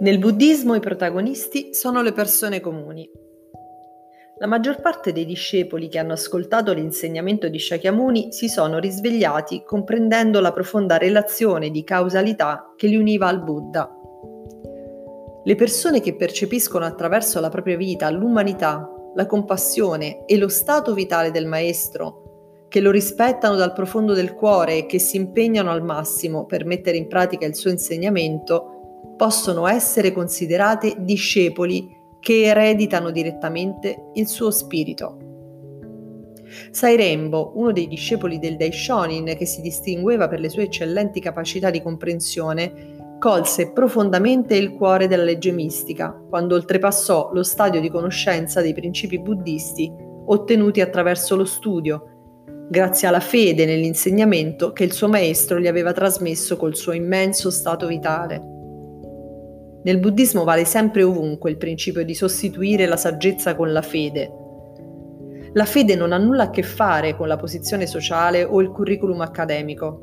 Nel 0.00 0.18
buddismo 0.18 0.74
i 0.74 0.80
protagonisti 0.80 1.74
sono 1.74 2.02
le 2.02 2.12
persone 2.12 2.60
comuni, 2.60 3.08
la 4.40 4.46
maggior 4.46 4.80
parte 4.80 5.12
dei 5.12 5.24
discepoli 5.24 5.88
che 5.88 5.98
hanno 5.98 6.12
ascoltato 6.12 6.72
l'insegnamento 6.72 7.48
di 7.48 7.58
Shakyamuni 7.58 8.32
si 8.32 8.48
sono 8.48 8.78
risvegliati 8.78 9.64
comprendendo 9.64 10.40
la 10.40 10.52
profonda 10.52 10.96
relazione 10.96 11.70
di 11.70 11.82
causalità 11.82 12.72
che 12.76 12.86
li 12.86 12.94
univa 12.94 13.26
al 13.26 13.42
Buddha. 13.42 13.90
Le 15.42 15.54
persone 15.56 16.00
che 16.00 16.14
percepiscono 16.14 16.84
attraverso 16.84 17.40
la 17.40 17.48
propria 17.48 17.76
vita 17.76 18.10
l'umanità, 18.10 18.88
la 19.14 19.26
compassione 19.26 20.24
e 20.24 20.36
lo 20.36 20.48
stato 20.48 20.94
vitale 20.94 21.32
del 21.32 21.46
Maestro, 21.46 22.66
che 22.68 22.80
lo 22.80 22.92
rispettano 22.92 23.56
dal 23.56 23.72
profondo 23.72 24.12
del 24.12 24.34
cuore 24.34 24.76
e 24.76 24.86
che 24.86 25.00
si 25.00 25.16
impegnano 25.16 25.72
al 25.72 25.82
massimo 25.82 26.44
per 26.44 26.64
mettere 26.64 26.96
in 26.96 27.08
pratica 27.08 27.44
il 27.44 27.56
suo 27.56 27.70
insegnamento, 27.70 29.14
possono 29.16 29.66
essere 29.66 30.12
considerate 30.12 30.94
discepoli 30.98 31.96
che 32.28 32.42
ereditano 32.42 33.10
direttamente 33.10 34.10
il 34.12 34.28
suo 34.28 34.50
spirito. 34.50 35.16
Sairembo, 36.70 37.52
uno 37.54 37.72
dei 37.72 37.88
discepoli 37.88 38.38
del 38.38 38.58
Daishonin 38.58 39.34
che 39.34 39.46
si 39.46 39.62
distingueva 39.62 40.28
per 40.28 40.38
le 40.38 40.50
sue 40.50 40.64
eccellenti 40.64 41.20
capacità 41.20 41.70
di 41.70 41.80
comprensione, 41.80 43.16
colse 43.18 43.72
profondamente 43.72 44.56
il 44.56 44.74
cuore 44.74 45.06
della 45.06 45.24
legge 45.24 45.52
mistica 45.52 46.22
quando 46.28 46.54
oltrepassò 46.54 47.30
lo 47.32 47.42
stadio 47.42 47.80
di 47.80 47.88
conoscenza 47.88 48.60
dei 48.60 48.74
principi 48.74 49.18
buddisti 49.18 49.90
ottenuti 50.26 50.82
attraverso 50.82 51.34
lo 51.34 51.46
studio, 51.46 52.66
grazie 52.68 53.08
alla 53.08 53.20
fede 53.20 53.64
nell'insegnamento 53.64 54.72
che 54.72 54.84
il 54.84 54.92
suo 54.92 55.08
maestro 55.08 55.58
gli 55.58 55.66
aveva 55.66 55.94
trasmesso 55.94 56.58
col 56.58 56.76
suo 56.76 56.92
immenso 56.92 57.50
stato 57.50 57.86
vitale. 57.86 58.56
Nel 59.84 59.98
buddismo 59.98 60.44
vale 60.44 60.64
sempre 60.64 61.02
ovunque 61.02 61.50
il 61.50 61.56
principio 61.56 62.04
di 62.04 62.14
sostituire 62.14 62.86
la 62.86 62.96
saggezza 62.96 63.54
con 63.54 63.72
la 63.72 63.82
fede. 63.82 64.30
La 65.52 65.64
fede 65.64 65.94
non 65.94 66.12
ha 66.12 66.18
nulla 66.18 66.44
a 66.44 66.50
che 66.50 66.62
fare 66.62 67.16
con 67.16 67.28
la 67.28 67.36
posizione 67.36 67.86
sociale 67.86 68.44
o 68.44 68.60
il 68.60 68.70
curriculum 68.70 69.20
accademico. 69.20 70.02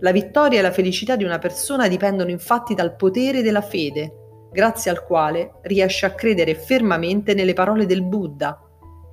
La 0.00 0.12
vittoria 0.12 0.60
e 0.60 0.62
la 0.62 0.72
felicità 0.72 1.16
di 1.16 1.24
una 1.24 1.38
persona 1.38 1.88
dipendono 1.88 2.30
infatti 2.30 2.74
dal 2.74 2.96
potere 2.96 3.42
della 3.42 3.60
fede, 3.60 4.12
grazie 4.50 4.90
al 4.90 5.04
quale 5.04 5.54
riesce 5.62 6.06
a 6.06 6.14
credere 6.14 6.54
fermamente 6.54 7.34
nelle 7.34 7.52
parole 7.52 7.86
del 7.86 8.02
Buddha 8.02 8.58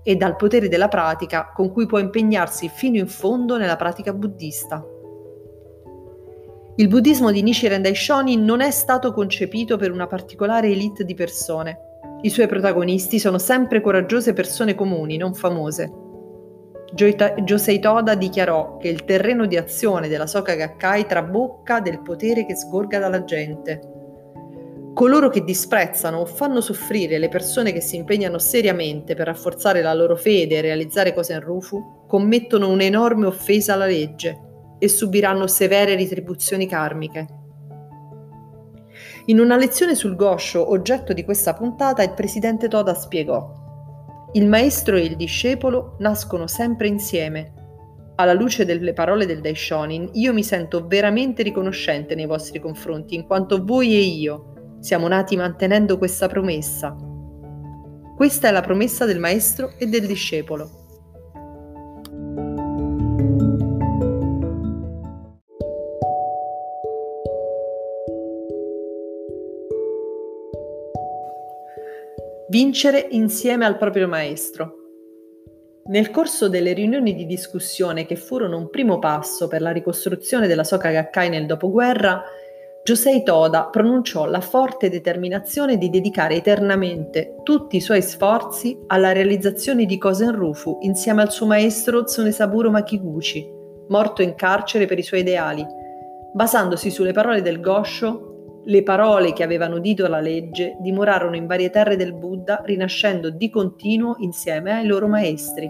e 0.03 0.15
dal 0.15 0.36
potere 0.36 0.69
della 0.69 0.88
pratica 0.88 1.51
con 1.53 1.72
cui 1.72 1.86
può 1.86 2.00
impegnarsi 2.00 2.69
fino 2.69 2.98
in 2.98 3.08
fondo 3.08 3.58
nella 3.58 3.75
pratica 3.75 4.13
buddista. 4.13 4.84
Il 6.80 6.88
buddismo 6.88 7.30
di 7.34 7.44
Nichiren 7.44 7.82
Daishonin 7.82 8.42
non 8.42 8.62
è 8.62 8.72
stato 8.72 9.12
concepito 9.12 9.76
per 9.76 9.92
una 9.92 10.08
particolare 10.08 10.70
elite 10.70 11.04
di 11.04 11.14
persone. 11.14 11.78
I 12.22 12.30
suoi 12.30 12.48
protagonisti 12.48 13.20
sono 13.20 13.38
sempre 13.38 13.82
coraggiose 13.82 14.32
persone 14.32 14.76
comuni, 14.76 15.18
non 15.18 15.34
famose. 15.34 15.92
Josei 16.94 17.82
Toda 17.82 18.16
dichiarò 18.16 18.78
che 18.78 18.88
il 18.88 19.04
terreno 19.04 19.46
di 19.46 19.58
azione 19.58 20.08
della 20.08 20.26
Soka 20.26 20.56
Gakkai 20.56 21.06
trabocca 21.06 21.82
del 21.82 22.00
potere 22.00 22.46
che 22.46 22.56
sgorga 22.56 22.98
dalla 22.98 23.26
gente. 23.26 23.82
Coloro 24.94 25.28
che 25.28 25.44
disprezzano 25.44 26.20
o 26.20 26.26
fanno 26.26 26.62
soffrire 26.62 27.18
le 27.18 27.28
persone 27.28 27.74
che 27.74 27.82
si 27.82 27.98
impegnano 27.98 28.40
seriamente 28.40 29.16
per 29.16 29.26
rafforzare 29.26 29.82
la 29.82 29.94
loro 29.94 30.16
fede 30.16 30.56
e 30.56 30.62
realizzare 30.62 31.14
cose 31.14 31.34
in 31.34 31.42
Rufu 31.42 32.06
commettono 32.08 32.70
un'enorme 32.70 33.26
offesa 33.26 33.74
alla 33.74 33.86
legge 33.86 34.48
e 34.80 34.88
subiranno 34.88 35.46
severe 35.46 35.94
ritribuzioni 35.96 36.66
karmiche. 36.68 37.28
In 39.26 39.40
una 39.40 39.58
lezione 39.58 39.94
sul 39.94 40.16
Gosho, 40.16 40.72
oggetto 40.72 41.14
di 41.14 41.24
questa 41.24 41.54
puntata, 41.54 42.02
il 42.02 42.14
presidente 42.14 42.68
Toda 42.68 42.96
spiegò: 42.96 44.28
Il 44.34 44.48
maestro 44.48 44.96
e 44.96 45.04
il 45.04 45.16
discepolo 45.16 45.96
nascono 46.00 46.48
sempre 46.48 46.88
insieme. 46.88 47.54
Alla 48.16 48.34
luce 48.34 48.66
delle 48.66 48.94
parole 48.94 49.26
del 49.26 49.40
Daishonin, 49.40 50.10
io 50.14 50.34
mi 50.34 50.44
sento 50.44 50.88
veramente 50.88 51.44
riconoscente 51.44 52.16
nei 52.16 52.26
vostri 52.26 52.60
confronti, 52.60 53.16
in 53.16 53.26
quanto 53.26 53.64
voi 53.64 53.96
e 53.96 54.00
io 54.00 54.78
siamo 54.80 55.08
nati 55.08 55.38
mantenendo 55.38 55.98
questa 55.98 56.28
promessa. 56.28 56.96
Questa 58.16 58.48
è 58.50 58.52
la 58.52 58.62
promessa 58.62 59.06
del 59.06 59.20
maestro 59.20 59.72
e 59.78 59.86
del 59.86 60.06
discepolo. 60.06 60.88
Vincere 72.50 73.06
insieme 73.12 73.63
al 73.63 73.77
proprio 73.77 74.08
maestro. 74.08 74.74
Nel 75.89 76.10
corso 76.10 76.50
delle 76.50 76.74
riunioni 76.74 77.13
di 77.13 77.27
discussione 77.27 78.08
che 78.08 78.15
furono 78.15 78.58
un 78.58 78.72
primo 78.72 78.98
passo 78.98 79.48
per 79.48 79.62
la 79.62 79.70
ricostruzione 79.70 80.48
della 80.48 80.63
Soka 80.63 80.89
Gakkai 80.89 81.29
nel 81.29 81.46
dopoguerra, 81.46 82.24
Josei 82.84 83.22
Toda 83.22 83.65
pronunciò 83.65 84.25
la 84.25 84.41
forte 84.41 84.89
determinazione 84.89 85.77
di 85.77 85.91
dedicare 85.91 86.38
eternamente 86.38 87.36
tutti 87.44 87.75
i 87.75 87.82
suoi 87.82 88.01
sforzi 88.01 88.79
alla 88.88 89.12
realizzazione 89.12 89.86
di 89.86 90.00
Kosen 90.00 90.32
Rufu 90.32 90.79
insieme 90.82 91.22
al 91.22 91.32
suo 91.32 91.46
maestro 91.46 92.03
Tsunesaburo 92.03 92.72
Makiguchi, 92.72 93.48
morto 93.89 94.24
in 94.24 94.34
carcere 94.34 94.88
per 94.88 94.98
i 94.98 95.03
suoi 95.03 95.20
ideali, 95.20 95.63
basandosi 96.34 96.89
sulle 96.89 97.12
parole 97.12 97.44
del 97.44 97.60
Gosho, 97.60 98.29
le 98.70 98.84
parole 98.84 99.34
che 99.34 99.44
avevano 99.44 99.78
udito 99.78 100.08
la 100.08 100.20
legge 100.20 100.78
dimorarono 100.80 101.36
in 101.36 101.48
varie 101.48 101.72
terre 101.72 101.96
del 101.96 102.14
Buddha, 102.14 102.62
rinascendo 102.64 103.32
di 103.32 103.50
continuo 103.50 104.16
insieme 104.20 104.72
ai 104.72 104.86
loro 104.86 105.08
maestri. 105.08 105.70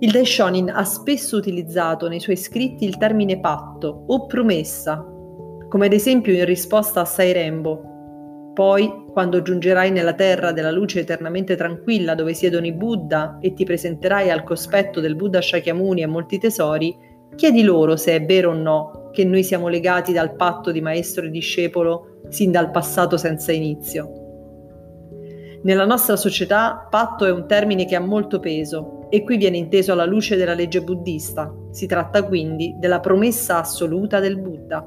Il 0.00 0.10
Daishonin 0.10 0.68
ha 0.70 0.84
spesso 0.84 1.36
utilizzato 1.36 2.08
nei 2.08 2.18
suoi 2.18 2.36
scritti 2.36 2.84
il 2.84 2.96
termine 2.96 3.38
patto 3.38 4.04
o 4.08 4.26
promessa, 4.26 5.06
come 5.68 5.86
ad 5.86 5.92
esempio 5.92 6.32
in 6.32 6.44
risposta 6.44 7.02
a 7.02 7.04
Sairembo, 7.04 7.90
poi, 8.52 9.06
quando 9.12 9.40
giungerai 9.42 9.90
nella 9.92 10.12
terra 10.12 10.52
della 10.52 10.72
luce 10.72 11.00
eternamente 11.00 11.56
tranquilla 11.56 12.14
dove 12.14 12.34
siedono 12.34 12.66
i 12.66 12.72
Buddha 12.72 13.38
e 13.40 13.54
ti 13.54 13.64
presenterai 13.64 14.28
al 14.28 14.42
cospetto 14.42 15.00
del 15.00 15.16
Buddha 15.16 15.40
Shakyamuni 15.40 16.02
e 16.02 16.06
molti 16.06 16.38
tesori, 16.38 16.94
chiedi 17.34 17.62
loro 17.62 17.96
se 17.96 18.16
è 18.16 18.24
vero 18.24 18.50
o 18.50 18.54
no 18.54 19.01
che 19.12 19.24
noi 19.24 19.44
siamo 19.44 19.68
legati 19.68 20.12
dal 20.12 20.34
patto 20.34 20.72
di 20.72 20.80
maestro 20.80 21.26
e 21.26 21.30
discepolo 21.30 22.22
sin 22.28 22.50
dal 22.50 22.70
passato 22.70 23.16
senza 23.16 23.52
inizio. 23.52 24.20
Nella 25.62 25.84
nostra 25.84 26.16
società 26.16 26.88
patto 26.90 27.24
è 27.24 27.30
un 27.30 27.46
termine 27.46 27.84
che 27.84 27.94
ha 27.94 28.00
molto 28.00 28.40
peso 28.40 29.06
e 29.10 29.22
qui 29.22 29.36
viene 29.36 29.58
inteso 29.58 29.92
alla 29.92 30.06
luce 30.06 30.34
della 30.34 30.54
legge 30.54 30.82
buddista. 30.82 31.54
Si 31.70 31.86
tratta 31.86 32.24
quindi 32.24 32.74
della 32.78 32.98
promessa 32.98 33.58
assoluta 33.58 34.18
del 34.18 34.40
Buddha. 34.40 34.84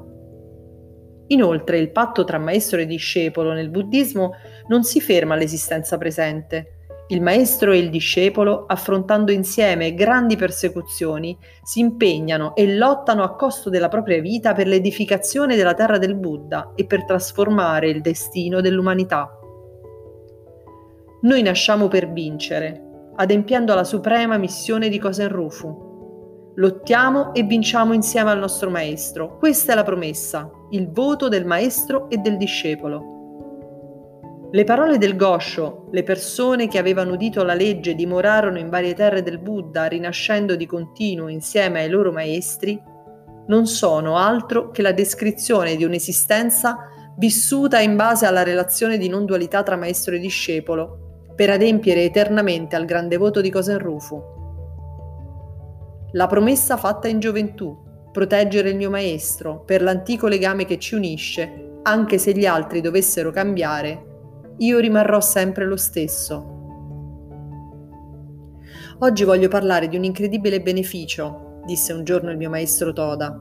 Inoltre 1.28 1.78
il 1.78 1.90
patto 1.90 2.24
tra 2.24 2.38
maestro 2.38 2.78
e 2.78 2.86
discepolo 2.86 3.52
nel 3.52 3.70
buddismo 3.70 4.32
non 4.68 4.84
si 4.84 5.00
ferma 5.00 5.34
all'esistenza 5.34 5.96
presente. 5.96 6.75
Il 7.08 7.22
maestro 7.22 7.72
e 7.72 7.78
il 7.78 7.90
discepolo, 7.90 8.64
affrontando 8.66 9.30
insieme 9.30 9.94
grandi 9.94 10.36
persecuzioni, 10.36 11.38
si 11.62 11.80
impegnano 11.80 12.54
e 12.56 12.74
lottano 12.74 13.22
a 13.22 13.36
costo 13.36 13.70
della 13.70 13.88
propria 13.88 14.20
vita 14.20 14.54
per 14.54 14.66
l'edificazione 14.66 15.54
della 15.54 15.74
terra 15.74 15.98
del 15.98 16.16
Buddha 16.16 16.72
e 16.74 16.84
per 16.84 17.04
trasformare 17.04 17.88
il 17.88 18.00
destino 18.00 18.60
dell'umanità. 18.60 19.30
Noi 21.22 21.42
nasciamo 21.42 21.86
per 21.88 22.12
vincere, 22.12 22.82
adempiendo 23.16 23.72
alla 23.72 23.84
suprema 23.84 24.36
missione 24.36 24.88
di 24.88 24.98
Kosen 24.98 25.28
Rufu, 25.28 25.86
Lottiamo 26.58 27.34
e 27.34 27.42
vinciamo 27.42 27.92
insieme 27.92 28.30
al 28.30 28.38
nostro 28.38 28.70
Maestro. 28.70 29.36
Questa 29.36 29.72
è 29.72 29.74
la 29.74 29.82
promessa, 29.82 30.50
il 30.70 30.90
voto 30.90 31.28
del 31.28 31.44
Maestro 31.44 32.08
e 32.08 32.16
del 32.16 32.38
discepolo. 32.38 33.15
Le 34.52 34.62
parole 34.62 34.96
del 34.96 35.16
Gosho, 35.16 35.88
le 35.90 36.04
persone 36.04 36.68
che 36.68 36.78
avevano 36.78 37.14
udito 37.14 37.42
la 37.42 37.54
legge 37.54 37.96
dimorarono 37.96 38.58
in 38.58 38.68
varie 38.68 38.94
terre 38.94 39.22
del 39.22 39.38
Buddha, 39.38 39.86
rinascendo 39.86 40.54
di 40.54 40.66
continuo 40.66 41.26
insieme 41.26 41.80
ai 41.80 41.90
loro 41.90 42.12
maestri, 42.12 42.80
non 43.48 43.66
sono 43.66 44.16
altro 44.16 44.70
che 44.70 44.82
la 44.82 44.92
descrizione 44.92 45.74
di 45.74 45.84
un'esistenza 45.84 46.78
vissuta 47.16 47.80
in 47.80 47.96
base 47.96 48.24
alla 48.24 48.44
relazione 48.44 48.98
di 48.98 49.08
non 49.08 49.24
dualità 49.24 49.64
tra 49.64 49.76
maestro 49.76 50.14
e 50.14 50.20
discepolo, 50.20 51.32
per 51.34 51.50
adempiere 51.50 52.04
eternamente 52.04 52.76
al 52.76 52.84
grande 52.84 53.16
voto 53.16 53.40
di 53.40 53.50
Kosen 53.50 53.78
Rufu. 53.78 54.22
La 56.12 56.28
promessa 56.28 56.76
fatta 56.76 57.08
in 57.08 57.18
gioventù, 57.18 57.76
proteggere 58.12 58.70
il 58.70 58.76
mio 58.76 58.90
maestro 58.90 59.64
per 59.64 59.82
l'antico 59.82 60.28
legame 60.28 60.64
che 60.64 60.78
ci 60.78 60.94
unisce, 60.94 61.80
anche 61.82 62.16
se 62.18 62.32
gli 62.32 62.46
altri 62.46 62.80
dovessero 62.80 63.30
cambiare, 63.30 64.14
io 64.58 64.78
rimarrò 64.78 65.20
sempre 65.20 65.66
lo 65.66 65.76
stesso. 65.76 66.54
Oggi 69.00 69.24
voglio 69.24 69.48
parlare 69.48 69.88
di 69.88 69.96
un 69.96 70.04
incredibile 70.04 70.62
beneficio, 70.62 71.60
disse 71.64 71.92
un 71.92 72.04
giorno 72.04 72.30
il 72.30 72.36
mio 72.36 72.48
maestro 72.48 72.92
Toda. 72.92 73.38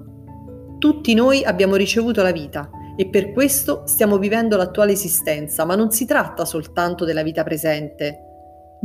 Tutti 0.78 1.13
noi 1.13 1.43
abbiamo 1.43 1.75
ricevuto 1.75 2.21
la 2.21 2.32
vita 2.32 2.69
e 2.97 3.08
per 3.08 3.32
questo 3.32 3.84
stiamo 3.86 4.17
vivendo 4.17 4.58
l'attuale 4.58 4.91
esistenza, 4.91 5.65
ma 5.65 5.75
non 5.75 5.91
si 5.91 6.06
tratta 6.06 6.43
soltanto 6.45 7.06
della 7.06 7.23
vita 7.23 7.43
presente, 7.43 8.25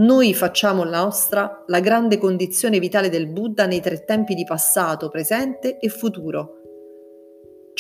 noi 0.01 0.33
facciamo 0.33 0.85
nostra 0.85 1.63
la 1.67 1.81
grande 1.81 2.17
condizione 2.17 2.79
vitale 2.79 3.11
del 3.11 3.27
Buddha 3.27 3.67
nei 3.67 3.81
tre 3.81 4.05
tempi 4.05 4.35
di 4.35 4.45
passato, 4.45 5.11
presente 5.11 5.79
e 5.79 5.89
futuro. 5.91 6.60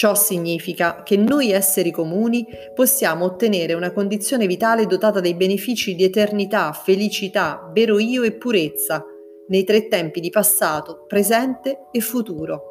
Ciò 0.00 0.14
significa 0.14 1.02
che 1.02 1.18
noi 1.18 1.50
esseri 1.50 1.90
comuni 1.90 2.46
possiamo 2.74 3.26
ottenere 3.26 3.74
una 3.74 3.92
condizione 3.92 4.46
vitale 4.46 4.86
dotata 4.86 5.20
dei 5.20 5.34
benefici 5.34 5.94
di 5.94 6.04
eternità, 6.04 6.72
felicità, 6.72 7.70
vero 7.74 7.98
io 7.98 8.22
e 8.22 8.32
purezza 8.32 9.04
nei 9.48 9.62
tre 9.62 9.88
tempi 9.88 10.20
di 10.20 10.30
passato, 10.30 11.04
presente 11.06 11.88
e 11.90 12.00
futuro. 12.00 12.62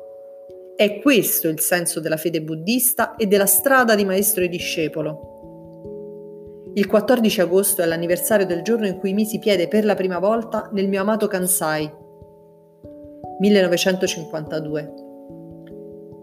È 0.75 0.99
questo 1.01 1.49
il 1.49 1.59
senso 1.59 1.99
della 1.99 2.17
fede 2.17 2.41
buddista 2.41 3.15
e 3.15 3.27
della 3.27 3.45
strada 3.45 3.93
di 3.93 4.05
maestro 4.05 4.43
e 4.43 4.47
discepolo. 4.47 6.71
Il 6.73 6.87
14 6.87 7.41
agosto 7.41 7.83
è 7.83 7.85
l'anniversario 7.85 8.47
del 8.47 8.63
giorno 8.63 8.87
in 8.87 8.97
cui 8.97 9.13
misi 9.13 9.37
piede 9.37 9.67
per 9.67 9.85
la 9.85 9.93
prima 9.93 10.17
volta 10.17 10.67
nel 10.73 10.87
mio 10.87 11.01
amato 11.01 11.27
Kansai, 11.27 11.93
1952. 13.39 15.08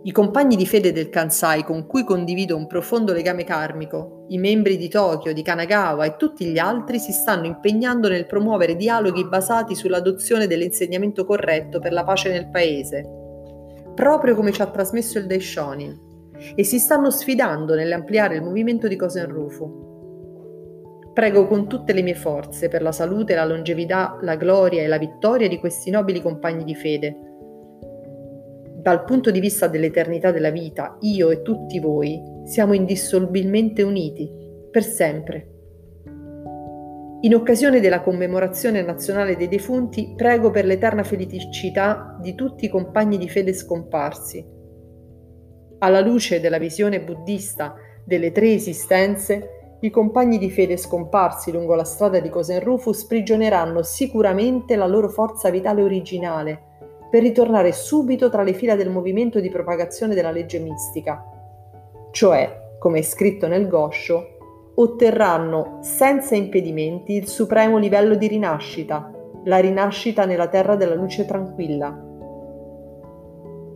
I 0.07 0.12
compagni 0.12 0.55
di 0.55 0.66
fede 0.66 0.92
del 0.92 1.09
Kansai 1.09 1.64
con 1.64 1.85
cui 1.85 2.05
condivido 2.05 2.57
un 2.57 2.69
profondo 2.69 3.12
legame 3.12 3.42
karmico, 3.42 4.27
i 4.29 4.38
membri 4.38 4.77
di 4.77 4.88
Tokyo, 4.88 5.33
di 5.33 5.42
Kanagawa 5.42 6.05
e 6.05 6.14
tutti 6.14 6.45
gli 6.45 6.59
altri 6.59 7.01
si 7.01 7.11
stanno 7.11 7.47
impegnando 7.47 8.07
nel 8.09 8.27
promuovere 8.27 8.77
dialoghi 8.77 9.27
basati 9.27 9.75
sull'adozione 9.75 10.47
dell'insegnamento 10.47 11.25
corretto 11.25 11.81
per 11.81 11.92
la 11.92 12.05
pace 12.05 12.31
nel 12.31 12.49
paese, 12.51 13.03
proprio 13.97 14.37
come 14.37 14.53
ci 14.53 14.62
ha 14.62 14.71
trasmesso 14.71 15.19
il 15.19 15.27
Daishonin, 15.27 15.99
e 16.55 16.62
si 16.62 16.79
stanno 16.79 17.11
sfidando 17.11 17.75
nell'ampliare 17.75 18.37
il 18.37 18.42
movimento 18.42 18.87
di 18.87 18.95
Kosen 18.95 19.27
Rufu. 19.27 19.85
Prego 21.12 21.49
con 21.49 21.66
tutte 21.66 21.92
le 21.92 22.03
mie 22.03 22.14
forze 22.14 22.69
per 22.69 22.81
la 22.81 22.92
salute, 22.92 23.35
la 23.35 23.45
longevità, 23.45 24.19
la 24.21 24.37
gloria 24.37 24.83
e 24.83 24.87
la 24.87 24.99
vittoria 24.99 25.49
di 25.49 25.59
questi 25.59 25.90
nobili 25.90 26.23
compagni 26.23 26.62
di 26.62 26.77
fede. 26.77 27.36
Dal 28.87 29.03
punto 29.03 29.33
di 29.33 29.40
vista 29.40 29.66
dell'eternità 29.66 30.31
della 30.31 30.51
vita, 30.51 30.96
io 31.01 31.31
e 31.31 31.42
tutti 31.42 31.81
voi 31.81 32.22
siamo 32.44 32.72
indissolubilmente 32.72 33.83
uniti, 33.83 34.31
per 34.70 34.85
sempre. 34.85 35.49
In 37.22 37.35
occasione 37.35 37.81
della 37.81 38.01
commemorazione 38.01 38.83
nazionale 38.83 39.35
dei 39.35 39.49
defunti, 39.49 40.12
prego 40.14 40.53
per 40.53 40.66
l'eterna 40.66 41.03
felicità 41.03 42.16
di 42.20 42.37
tutti 42.37 42.66
i 42.66 42.68
compagni 42.68 43.18
di 43.18 43.29
fede 43.29 43.55
scomparsi. 43.55 44.46
Alla 45.81 46.01
luce 46.01 46.38
della 46.38 46.59
visione 46.59 47.03
buddista 47.03 47.75
delle 48.05 48.31
tre 48.31 48.53
esistenze, 48.53 49.79
i 49.81 49.90
compagni 49.90 50.38
di 50.38 50.49
fede 50.49 50.77
scomparsi 50.77 51.51
lungo 51.51 51.75
la 51.75 51.83
strada 51.83 52.20
di 52.20 52.29
Cosenrufu 52.29 52.92
sprigioneranno 52.92 53.83
sicuramente 53.83 54.77
la 54.77 54.87
loro 54.87 55.09
forza 55.09 55.51
vitale 55.51 55.83
originale 55.83 56.66
per 57.11 57.23
ritornare 57.23 57.73
subito 57.73 58.29
tra 58.29 58.42
le 58.42 58.53
fila 58.53 58.75
del 58.75 58.90
movimento 58.90 59.40
di 59.40 59.51
propagazione 59.51 60.14
della 60.14 60.31
legge 60.31 60.59
mistica. 60.59 61.25
Cioè, 62.11 62.64
come 62.79 62.99
è 62.99 63.03
scritto 63.03 63.47
nel 63.47 63.69
Gosho, 63.69 64.37
otterranno 64.75 65.79
senza 65.81 66.35
impedimenti 66.35 67.14
il 67.14 67.29
supremo 67.29 67.79
livello 67.79 68.14
di 68.14 68.27
rinascita, 68.27 69.11
la 69.45 69.59
rinascita 69.59 70.25
nella 70.25 70.49
terra 70.49 70.77
della 70.77 70.95
luce 70.95 71.25
tranquilla. 71.25 72.03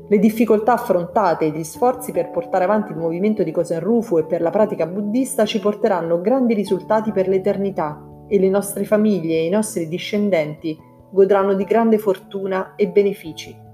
Le 0.08 0.18
difficoltà 0.18 0.72
affrontate 0.72 1.46
e 1.46 1.50
gli 1.50 1.62
sforzi 1.62 2.10
per 2.10 2.30
portare 2.30 2.64
avanti 2.64 2.90
il 2.90 2.98
movimento 2.98 3.44
di 3.44 3.52
Kosen-Rufu 3.52 4.18
e 4.18 4.24
per 4.24 4.40
la 4.40 4.50
pratica 4.50 4.86
buddista 4.86 5.44
ci 5.46 5.60
porteranno 5.60 6.20
grandi 6.20 6.52
risultati 6.52 7.12
per 7.12 7.28
l'eternità 7.28 8.04
e 8.26 8.38
le 8.40 8.48
nostre 8.48 8.84
famiglie 8.84 9.36
e 9.36 9.46
i 9.46 9.50
nostri 9.50 9.86
discendenti 9.86 10.76
godranno 11.10 11.54
di 11.54 11.64
grande 11.64 11.98
fortuna 11.98 12.74
e 12.76 12.88
benefici. 12.88 13.68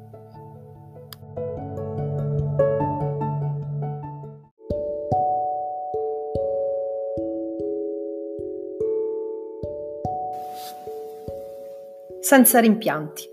Senza 12.20 12.58
rimpianti. 12.58 13.30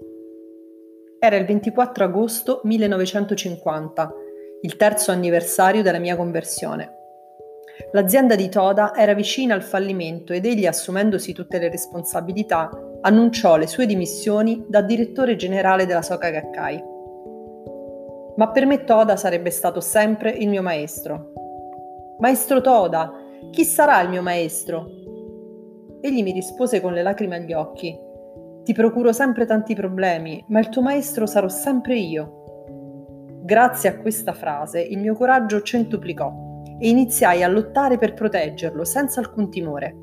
Era 1.18 1.36
il 1.38 1.46
24 1.46 2.04
agosto 2.04 2.62
1950, 2.64 4.14
il 4.62 4.76
terzo 4.76 5.10
anniversario 5.10 5.82
della 5.82 5.98
mia 5.98 6.16
conversione. 6.16 6.98
L'azienda 7.94 8.36
di 8.36 8.50
Toda 8.50 8.94
era 8.96 9.14
vicina 9.14 9.56
al 9.56 9.64
fallimento 9.64 10.32
ed 10.32 10.46
egli, 10.46 10.68
assumendosi 10.68 11.34
tutte 11.34 11.58
le 11.58 11.70
responsabilità, 11.70 12.70
annunciò 13.06 13.58
le 13.58 13.68
sue 13.68 13.86
dimissioni 13.86 14.66
da 14.68 14.82
direttore 14.82 15.36
generale 15.36 15.86
della 15.86 16.02
Soka 16.02 16.30
Gakkai. 16.30 16.84
Ma 18.36 18.50
per 18.50 18.66
me 18.66 18.84
Toda 18.84 19.16
sarebbe 19.16 19.50
stato 19.50 19.80
sempre 19.80 20.32
il 20.32 20.48
mio 20.48 20.62
maestro. 20.62 21.32
Maestro 22.20 22.62
Toda, 22.62 23.12
chi 23.52 23.64
sarà 23.66 24.02
il 24.02 24.10
mio 24.10 24.22
maestro? 24.22 24.88
Egli 26.02 26.24
mi 26.24 26.32
rispose 26.32 26.82
con 26.82 26.94
le 26.94 27.04
lacrime 27.04 27.36
agli 27.36 27.54
occhi. 27.54 27.96
Ti 28.64 28.74
procuro 28.74 29.12
sempre 29.12 29.46
tanti 29.46 29.76
problemi, 29.76 30.44
ma 30.48 30.60
il 30.60 30.70
tuo 30.70 30.82
maestro 30.82 31.26
sarò 31.26 31.50
sempre 31.50 31.98
io. 31.98 32.42
Grazie 33.44 33.90
a 33.90 33.98
questa 33.98 34.32
frase 34.32 34.82
il 34.82 35.00
mio 35.00 35.16
coraggio 35.16 35.62
centuplicò 35.62 36.32
e 36.80 36.88
iniziai 36.88 37.44
a 37.44 37.50
lottare 37.50 37.98
per 37.98 38.14
proteggerlo 38.14 38.86
senza 38.86 39.20
alcun 39.20 39.50
timore. 39.50 39.96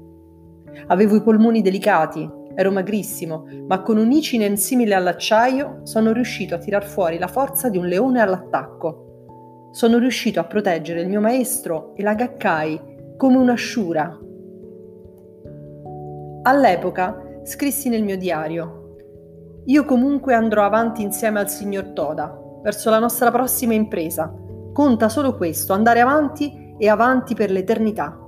Avevo 0.89 1.17
i 1.17 1.23
polmoni 1.23 1.63
delicati, 1.63 2.39
ero 2.55 2.71
magrissimo, 2.71 3.47
ma 3.67 3.83
con 3.83 3.97
un'icine 3.99 4.57
simile 4.57 4.95
all'acciaio 4.95 5.81
sono 5.85 6.13
riuscito 6.13 6.55
a 6.55 6.59
tirar 6.59 6.85
fuori 6.85 7.19
la 7.19 7.29
forza 7.29 7.69
di 7.69 7.79
un 7.79 7.87
leone 7.87 8.21
all'attacco. 8.21 9.69
Sono 9.73 9.99
riuscito 9.99 10.41
a 10.41 10.45
proteggere 10.45 11.01
il 11.01 11.09
mio 11.09 11.21
maestro 11.21 11.95
e 11.95 12.03
la 12.03 12.15
gaccai 12.15 13.15
come 13.17 13.37
un'asciura. 13.37 14.19
All'epoca 16.43 17.41
scrissi 17.45 17.89
nel 17.89 18.03
mio 18.03 18.17
diario 18.17 18.81
io 19.67 19.85
comunque 19.85 20.35
andrò 20.35 20.65
avanti 20.65 21.03
insieme 21.03 21.39
al 21.39 21.49
signor 21.49 21.93
Toda, 21.93 22.37
verso 22.63 22.91
la 22.91 22.99
nostra 22.99 23.31
prossima 23.31 23.75
impresa. 23.75 24.35
Conta 24.73 25.09
solo 25.09 25.37
questo, 25.37 25.75
andare 25.75 26.01
avanti 26.01 26.75
e 26.79 26.89
avanti 26.89 27.35
per 27.35 27.51
l'eternità. 27.51 28.19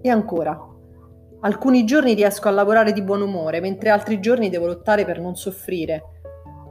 E 0.00 0.08
ancora, 0.08 0.58
Alcuni 1.40 1.84
giorni 1.84 2.14
riesco 2.14 2.48
a 2.48 2.50
lavorare 2.50 2.92
di 2.92 3.00
buon 3.00 3.22
umore, 3.22 3.60
mentre 3.60 3.90
altri 3.90 4.18
giorni 4.18 4.50
devo 4.50 4.66
lottare 4.66 5.04
per 5.04 5.20
non 5.20 5.36
soffrire. 5.36 6.02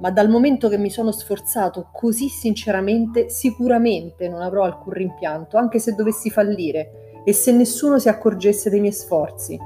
Ma 0.02 0.12
dal 0.12 0.30
momento 0.30 0.68
che 0.68 0.78
mi 0.78 0.90
sono 0.90 1.14
sforzato 1.14 1.90
così 1.94 2.28
sinceramente, 2.28 3.30
sicuramente 3.30 4.28
non 4.28 4.42
avrò 4.42 4.64
alcun 4.64 4.92
rimpianto, 4.92 5.56
anche 5.58 5.80
se 5.80 5.96
dovessi 5.96 6.30
fallire 6.30 7.22
e 7.24 7.32
se 7.32 7.54
nessuno 7.54 7.98
si 7.98 8.10
accorgesse 8.10 8.70
dei 8.70 8.82
miei 8.82 8.92
sforzi. 8.92 9.58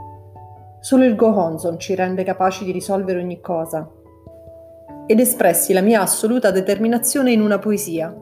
Solo 0.79 1.03
il 1.03 1.15
Gohonzon 1.15 1.79
ci 1.79 1.95
rende 1.95 2.23
capaci 2.23 2.63
di 2.63 2.71
risolvere 2.71 3.19
ogni 3.19 3.41
cosa. 3.41 3.89
Ed 5.07 5.19
espressi 5.19 5.73
la 5.73 5.81
mia 5.81 6.01
assoluta 6.01 6.51
determinazione 6.51 7.31
in 7.31 7.41
una 7.41 7.57
poesia. 7.57 8.15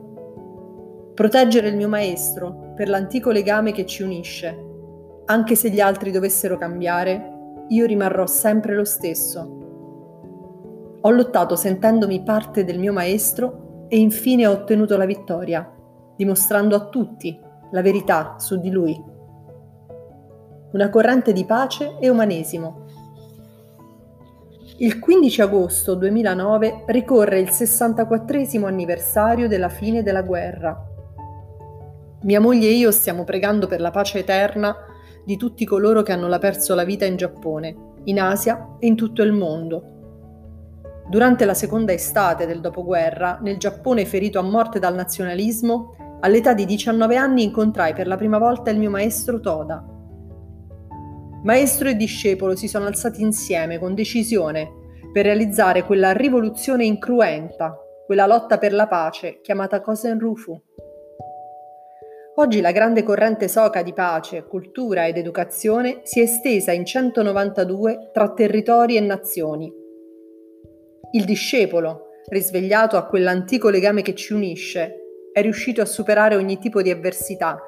Proteggere 1.14 1.68
il 1.68 1.76
mio 1.76 1.88
maestro 1.88 2.72
per 2.74 2.88
l'antico 2.88 3.30
legame 3.30 3.72
che 3.72 3.84
ci 3.84 4.02
unisce 4.02 4.68
anche 5.30 5.54
se 5.54 5.70
gli 5.70 5.78
altri 5.78 6.10
dovessero 6.10 6.58
cambiare, 6.58 7.64
io 7.68 7.86
rimarrò 7.86 8.26
sempre 8.26 8.74
lo 8.74 8.84
stesso. 8.84 9.58
Ho 11.02 11.10
lottato 11.10 11.54
sentendomi 11.54 12.24
parte 12.24 12.64
del 12.64 12.80
mio 12.80 12.92
maestro 12.92 13.86
e 13.88 13.96
infine 13.96 14.48
ho 14.48 14.50
ottenuto 14.50 14.96
la 14.96 15.06
vittoria, 15.06 15.72
dimostrando 16.16 16.74
a 16.74 16.88
tutti 16.88 17.38
la 17.70 17.80
verità 17.80 18.34
su 18.38 18.58
di 18.58 18.70
lui. 18.70 19.00
Una 20.72 20.90
corrente 20.90 21.32
di 21.32 21.44
pace 21.44 21.96
e 22.00 22.08
umanesimo. 22.08 22.86
Il 24.78 24.98
15 24.98 25.42
agosto 25.42 25.94
2009 25.94 26.84
ricorre 26.86 27.38
il 27.38 27.50
64 27.50 28.66
anniversario 28.66 29.46
della 29.46 29.68
fine 29.68 30.02
della 30.02 30.22
guerra. 30.22 30.88
Mia 32.22 32.40
moglie 32.40 32.66
e 32.66 32.72
io 32.72 32.90
stiamo 32.90 33.22
pregando 33.22 33.68
per 33.68 33.80
la 33.80 33.92
pace 33.92 34.18
eterna 34.18 34.89
di 35.30 35.36
tutti 35.36 35.64
coloro 35.64 36.02
che 36.02 36.10
hanno 36.10 36.36
perso 36.40 36.74
la 36.74 36.82
vita 36.82 37.04
in 37.04 37.14
Giappone, 37.14 37.92
in 38.04 38.18
Asia 38.18 38.74
e 38.80 38.88
in 38.88 38.96
tutto 38.96 39.22
il 39.22 39.30
mondo. 39.30 41.04
Durante 41.08 41.44
la 41.44 41.54
seconda 41.54 41.92
estate 41.92 42.46
del 42.46 42.60
dopoguerra, 42.60 43.38
nel 43.40 43.56
Giappone 43.56 44.04
ferito 44.06 44.40
a 44.40 44.42
morte 44.42 44.80
dal 44.80 44.96
nazionalismo, 44.96 46.18
all'età 46.18 46.52
di 46.52 46.64
19 46.64 47.14
anni 47.14 47.44
incontrai 47.44 47.94
per 47.94 48.08
la 48.08 48.16
prima 48.16 48.38
volta 48.38 48.72
il 48.72 48.78
mio 48.80 48.90
maestro 48.90 49.38
Toda. 49.38 49.86
Maestro 51.44 51.88
e 51.88 51.94
discepolo 51.94 52.56
si 52.56 52.66
sono 52.66 52.86
alzati 52.86 53.22
insieme 53.22 53.78
con 53.78 53.94
decisione 53.94 54.68
per 55.12 55.26
realizzare 55.26 55.84
quella 55.84 56.10
rivoluzione 56.10 56.84
incruenta, 56.84 57.78
quella 58.04 58.26
lotta 58.26 58.58
per 58.58 58.72
la 58.72 58.88
pace 58.88 59.38
chiamata 59.42 59.80
Kosen 59.80 60.18
Rufu. 60.18 60.60
Oggi 62.40 62.62
la 62.62 62.72
grande 62.72 63.02
corrente 63.02 63.48
soca 63.48 63.82
di 63.82 63.92
pace, 63.92 64.46
cultura 64.46 65.06
ed 65.06 65.18
educazione 65.18 66.00
si 66.04 66.20
è 66.20 66.22
estesa 66.22 66.72
in 66.72 66.86
192 66.86 68.08
tra 68.14 68.32
territori 68.32 68.96
e 68.96 69.00
nazioni. 69.00 69.70
Il 71.12 71.24
discepolo, 71.26 72.06
risvegliato 72.30 72.96
a 72.96 73.04
quell'antico 73.04 73.68
legame 73.68 74.00
che 74.00 74.14
ci 74.14 74.32
unisce, 74.32 74.94
è 75.34 75.42
riuscito 75.42 75.82
a 75.82 75.84
superare 75.84 76.34
ogni 76.34 76.58
tipo 76.58 76.80
di 76.80 76.90
avversità 76.90 77.60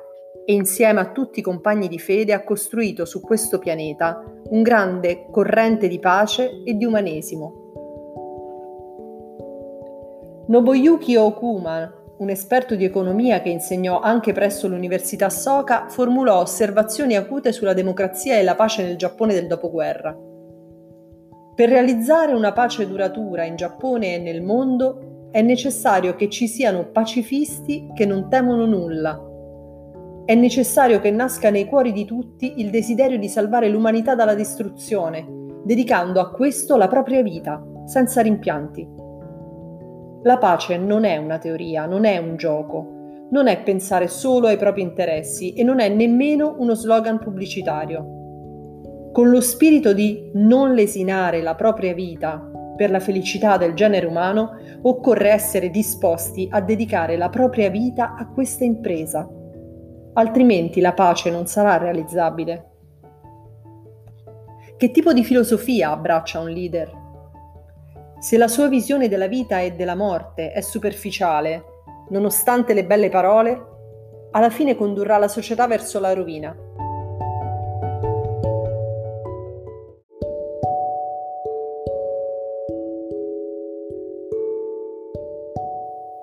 e 0.47 0.55
insieme 0.55 1.01
a 1.01 1.13
tutti 1.13 1.41
i 1.41 1.43
compagni 1.43 1.87
di 1.87 1.99
fede 1.99 2.33
ha 2.33 2.43
costruito 2.43 3.05
su 3.05 3.21
questo 3.21 3.59
pianeta 3.59 4.25
un 4.45 4.63
grande 4.63 5.27
corrente 5.31 5.87
di 5.87 5.99
pace 5.99 6.63
e 6.65 6.73
di 6.73 6.87
umanesimo. 6.87 7.61
Nobuyuki 10.47 11.15
Okuma, 11.17 12.02
un 12.19 12.31
esperto 12.31 12.75
di 12.75 12.85
economia 12.85 13.41
che 13.41 13.49
insegnò 13.49 14.01
anche 14.01 14.33
presso 14.33 14.69
l'Università 14.69 15.29
Soka, 15.31 15.87
formulò 15.89 16.41
osservazioni 16.41 17.17
acute 17.17 17.53
sulla 17.53 17.73
democrazia 17.73 18.37
e 18.39 18.43
la 18.43 18.55
pace 18.55 18.83
nel 18.83 18.97
Giappone 18.97 19.35
del 19.35 19.47
dopoguerra. 19.47 20.17
Per 21.55 21.69
realizzare 21.69 22.33
una 22.33 22.53
pace 22.53 22.87
duratura 22.87 23.45
in 23.45 23.57
Giappone 23.57 24.15
e 24.15 24.19
nel 24.19 24.43
mondo 24.43 25.29
è 25.31 25.43
necessario 25.43 26.15
che 26.15 26.29
ci 26.29 26.47
siano 26.47 26.91
pacifisti 26.91 27.91
che 27.95 28.07
non 28.07 28.29
temono 28.29 28.67
nulla. 28.67 29.21
È 30.25 30.35
necessario 30.35 31.01
che 31.01 31.11
nasca 31.11 31.51
nei 31.51 31.67
cuori 31.67 31.93
di 31.93 32.05
tutti 32.05 32.61
il 32.61 32.71
desiderio 32.71 33.19
di 33.19 33.29
salvare 33.29 33.69
l'umanità 33.69 34.15
dalla 34.15 34.35
distruzione, 34.35 35.27
dedicando 35.65 36.21
a 36.21 36.31
questo 36.31 36.77
la 36.77 36.89
propria 36.89 37.23
vita, 37.23 37.63
senza 37.87 38.21
rimpianti. 38.21 39.02
La 40.25 40.39
pace 40.39 40.77
non 40.77 41.05
è 41.05 41.17
una 41.17 41.39
teoria, 41.39 41.87
non 41.87 42.05
è 42.05 42.17
un 42.19 42.37
gioco, 42.37 43.27
non 43.31 43.49
è 43.49 43.61
pensare 43.63 44.07
solo 44.07 44.47
ai 44.47 44.57
propri 44.57 44.83
interessi 44.83 45.53
e 45.55 45.65
non 45.65 45.81
è 45.81 45.89
nemmeno 45.89 46.55
uno 46.59 46.75
slogan 46.75 47.19
pubblicitario. 47.19 49.11
Con 49.13 49.31
lo 49.31 49.41
spirito 49.41 49.93
di 49.93 50.31
non 50.35 50.75
lesinare 50.75 51.43
la 51.43 51.57
propria 51.57 51.93
vita 51.93 52.49
per 52.77 52.91
la 52.91 53.01
felicità 53.01 53.57
del 53.57 53.75
genere 53.75 54.07
umano, 54.07 54.53
occorre 54.83 55.31
essere 55.31 55.71
disposti 55.71 56.47
a 56.51 56.61
dedicare 56.61 57.17
la 57.17 57.29
propria 57.29 57.69
vita 57.69 58.15
a 58.15 58.29
questa 58.29 58.65
impresa, 58.65 59.29
altrimenti 60.15 60.81
la 60.81 60.93
pace 60.93 61.31
non 61.31 61.47
sarà 61.47 61.79
realizzabile. 61.79 62.71
Che 64.77 64.91
tipo 64.91 65.13
di 65.13 65.25
filosofia 65.25 65.91
abbraccia 65.91 66.41
un 66.41 66.51
leader? 66.51 67.02
Se 68.23 68.37
la 68.37 68.47
sua 68.47 68.69
visione 68.69 69.09
della 69.09 69.27
vita 69.27 69.59
e 69.59 69.73
della 69.73 69.97
morte 69.97 70.53
è 70.53 70.61
superficiale, 70.61 71.65
nonostante 72.11 72.73
le 72.73 72.85
belle 72.85 73.09
parole, 73.09 73.61
alla 74.31 74.49
fine 74.49 74.77
condurrà 74.77 75.19
la 75.19 75.27
società 75.27 75.67
verso 75.67 75.99
la 75.99 76.13
rovina. 76.13 76.57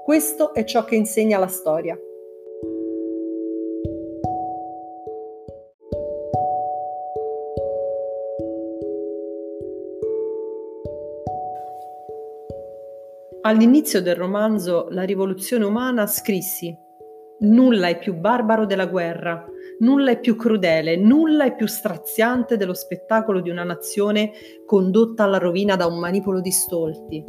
Questo 0.05 0.53
è 0.53 0.63
ciò 0.63 0.85
che 0.85 0.95
insegna 0.95 1.38
la 1.38 1.47
storia. 1.47 1.99
All'inizio 13.49 13.99
del 14.03 14.15
romanzo 14.15 14.89
La 14.91 15.01
rivoluzione 15.01 15.65
umana 15.65 16.05
scrissi 16.05 16.71
Nulla 17.39 17.88
è 17.88 17.97
più 17.97 18.13
barbaro 18.13 18.67
della 18.67 18.85
guerra, 18.85 19.43
nulla 19.79 20.12
è 20.12 20.19
più 20.19 20.35
crudele, 20.35 20.95
nulla 20.97 21.45
è 21.45 21.55
più 21.55 21.65
straziante 21.65 22.57
dello 22.57 22.75
spettacolo 22.75 23.41
di 23.41 23.49
una 23.49 23.63
nazione 23.63 24.33
condotta 24.67 25.23
alla 25.23 25.39
rovina 25.39 25.75
da 25.75 25.88
un 25.88 25.97
manipolo 25.97 26.41
di 26.41 26.51
stolti. 26.51 27.23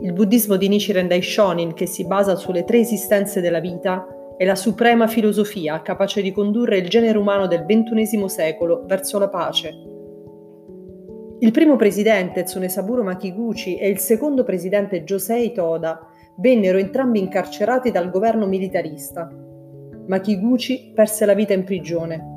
Il 0.00 0.12
buddismo 0.14 0.56
di 0.56 0.68
Nichiren 0.68 1.08
Daishonin, 1.08 1.74
che 1.74 1.86
si 1.86 2.06
basa 2.06 2.34
sulle 2.34 2.64
tre 2.64 2.78
esistenze 2.78 3.42
della 3.42 3.60
vita, 3.60 4.06
è 4.38 4.46
la 4.46 4.54
suprema 4.54 5.08
filosofia 5.08 5.82
capace 5.82 6.22
di 6.22 6.32
condurre 6.32 6.78
il 6.78 6.88
genere 6.88 7.18
umano 7.18 7.46
del 7.46 7.66
XXI 7.66 8.28
secolo 8.28 8.84
verso 8.86 9.18
la 9.18 9.28
pace, 9.28 9.95
il 11.38 11.50
primo 11.50 11.76
presidente 11.76 12.44
Tsunesaburo 12.44 13.02
Makiguchi 13.02 13.76
e 13.76 13.90
il 13.90 13.98
secondo 13.98 14.42
presidente 14.42 15.04
Josei 15.04 15.52
Toda 15.52 16.00
vennero 16.36 16.78
entrambi 16.78 17.18
incarcerati 17.18 17.90
dal 17.90 18.10
governo 18.10 18.46
militarista. 18.46 19.30
Makiguchi 20.06 20.92
perse 20.94 21.26
la 21.26 21.34
vita 21.34 21.52
in 21.52 21.64
prigione. 21.64 22.34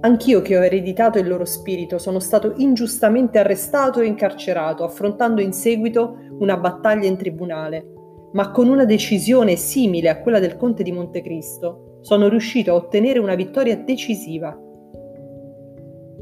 Anch'io 0.00 0.42
che 0.42 0.58
ho 0.58 0.64
ereditato 0.64 1.20
il 1.20 1.28
loro 1.28 1.44
spirito 1.44 1.98
sono 1.98 2.18
stato 2.18 2.54
ingiustamente 2.56 3.38
arrestato 3.38 4.00
e 4.00 4.06
incarcerato, 4.06 4.82
affrontando 4.82 5.40
in 5.40 5.52
seguito 5.52 6.16
una 6.40 6.56
battaglia 6.56 7.06
in 7.06 7.16
tribunale, 7.16 7.92
ma 8.32 8.50
con 8.50 8.68
una 8.68 8.86
decisione 8.86 9.54
simile 9.54 10.08
a 10.08 10.20
quella 10.20 10.40
del 10.40 10.56
conte 10.56 10.82
di 10.82 10.90
Montecristo 10.90 11.98
sono 12.00 12.26
riuscito 12.28 12.72
a 12.72 12.74
ottenere 12.74 13.20
una 13.20 13.36
vittoria 13.36 13.76
decisiva 13.76 14.58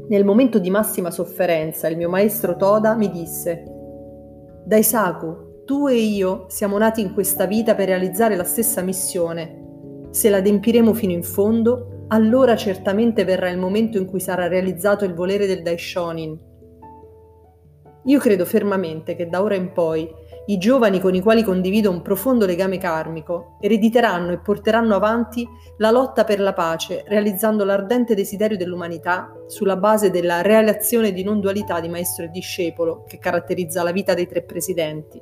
Nel 0.09 0.25
momento 0.25 0.57
di 0.57 0.71
massima 0.71 1.11
sofferenza, 1.11 1.87
il 1.87 1.95
mio 1.95 2.09
maestro 2.09 2.55
Toda 2.55 2.95
mi 2.95 3.11
disse: 3.11 3.63
Daisaku, 4.65 5.63
tu 5.65 5.87
e 5.87 5.97
io 5.97 6.45
siamo 6.47 6.79
nati 6.79 6.99
in 7.01 7.13
questa 7.13 7.45
vita 7.45 7.75
per 7.75 7.89
realizzare 7.89 8.35
la 8.35 8.43
stessa 8.43 8.81
missione. 8.81 10.07
Se 10.09 10.31
la 10.31 10.37
adempiremo 10.37 10.95
fino 10.95 11.11
in 11.11 11.21
fondo, 11.21 12.05
allora 12.07 12.55
certamente 12.55 13.23
verrà 13.23 13.51
il 13.51 13.59
momento 13.59 13.99
in 13.99 14.07
cui 14.07 14.19
sarà 14.19 14.47
realizzato 14.47 15.05
il 15.05 15.13
volere 15.13 15.45
del 15.45 15.61
Daishonin. 15.61 16.39
Io 18.05 18.19
credo 18.19 18.45
fermamente 18.45 19.15
che 19.15 19.29
da 19.29 19.43
ora 19.43 19.53
in 19.53 19.71
poi 19.71 20.09
i 20.49 20.57
giovani 20.57 20.99
con 20.99 21.13
i 21.13 21.21
quali 21.21 21.43
condivido 21.43 21.91
un 21.91 22.01
profondo 22.01 22.47
legame 22.47 22.79
karmico 22.79 23.57
erediteranno 23.59 24.31
e 24.31 24.39
porteranno 24.39 24.95
avanti 24.95 25.47
la 25.77 25.91
lotta 25.91 26.23
per 26.23 26.39
la 26.39 26.53
pace, 26.53 27.03
realizzando 27.07 27.63
l'ardente 27.63 28.15
desiderio 28.15 28.57
dell'umanità 28.57 29.31
sulla 29.45 29.77
base 29.77 30.09
della 30.09 30.41
relazione 30.41 31.13
di 31.13 31.23
non 31.23 31.39
dualità 31.39 31.79
di 31.79 31.87
maestro 31.87 32.25
e 32.25 32.29
discepolo 32.29 33.03
che 33.07 33.19
caratterizza 33.19 33.83
la 33.83 33.91
vita 33.91 34.15
dei 34.15 34.27
tre 34.27 34.41
presidenti. 34.41 35.21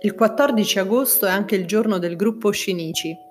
Il 0.00 0.14
14 0.14 0.80
agosto 0.80 1.24
è 1.24 1.30
anche 1.30 1.54
il 1.54 1.66
giorno 1.66 1.96
del 1.96 2.14
gruppo 2.14 2.52
Shinichi, 2.52 3.23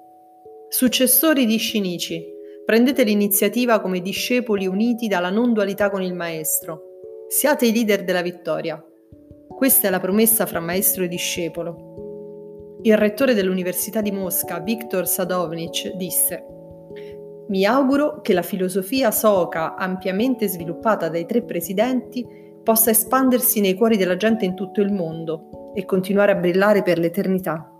Successori 0.73 1.45
di 1.45 1.59
Shinichi, 1.59 2.25
prendete 2.65 3.03
l'iniziativa 3.03 3.79
come 3.79 4.01
discepoli 4.01 4.65
uniti 4.65 5.07
dalla 5.07 5.29
non 5.29 5.53
dualità 5.53 5.91
con 5.91 6.01
il 6.01 6.15
Maestro. 6.15 6.81
Siate 7.27 7.67
i 7.67 7.71
leader 7.71 8.03
della 8.03 8.23
vittoria. 8.23 8.83
Questa 9.47 9.87
è 9.87 9.91
la 9.91 9.99
promessa 9.99 10.47
fra 10.47 10.59
Maestro 10.59 11.03
e 11.03 11.09
discepolo. 11.09 12.79
Il 12.81 12.97
rettore 12.97 13.35
dell'Università 13.35 14.01
di 14.01 14.11
Mosca, 14.11 14.61
Viktor 14.61 15.07
Sadovnic, 15.07 15.93
disse 15.95 16.43
Mi 17.49 17.65
auguro 17.65 18.21
che 18.21 18.33
la 18.33 18.41
filosofia 18.41 19.11
Soka, 19.11 19.75
ampiamente 19.75 20.47
sviluppata 20.47 21.07
dai 21.07 21.27
tre 21.27 21.43
presidenti, 21.43 22.25
possa 22.63 22.89
espandersi 22.89 23.61
nei 23.61 23.75
cuori 23.75 23.95
della 23.95 24.17
gente 24.17 24.43
in 24.43 24.55
tutto 24.55 24.81
il 24.81 24.91
mondo 24.91 25.71
e 25.75 25.85
continuare 25.85 26.31
a 26.31 26.35
brillare 26.35 26.81
per 26.81 26.97
l'eternità. 26.97 27.72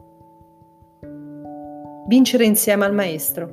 Vincere 2.14 2.46
insieme 2.46 2.86
al 2.86 2.94
Maestro. 2.94 3.50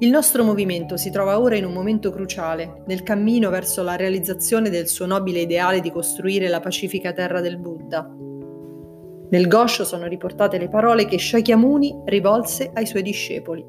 Il 0.00 0.10
nostro 0.10 0.42
movimento 0.42 0.96
si 0.96 1.08
trova 1.12 1.38
ora 1.38 1.54
in 1.54 1.64
un 1.64 1.72
momento 1.72 2.10
cruciale, 2.10 2.82
nel 2.88 3.04
cammino 3.04 3.48
verso 3.48 3.84
la 3.84 3.94
realizzazione 3.94 4.68
del 4.68 4.88
suo 4.88 5.06
nobile 5.06 5.42
ideale 5.42 5.78
di 5.78 5.92
costruire 5.92 6.48
la 6.48 6.58
pacifica 6.58 7.12
terra 7.12 7.40
del 7.40 7.58
Buddha. 7.58 8.12
Nel 9.30 9.46
Gosho 9.46 9.84
sono 9.84 10.08
riportate 10.08 10.58
le 10.58 10.68
parole 10.68 11.06
che 11.06 11.16
Shakyamuni 11.16 12.02
rivolse 12.06 12.72
ai 12.74 12.86
suoi 12.86 13.02
discepoli. 13.02 13.64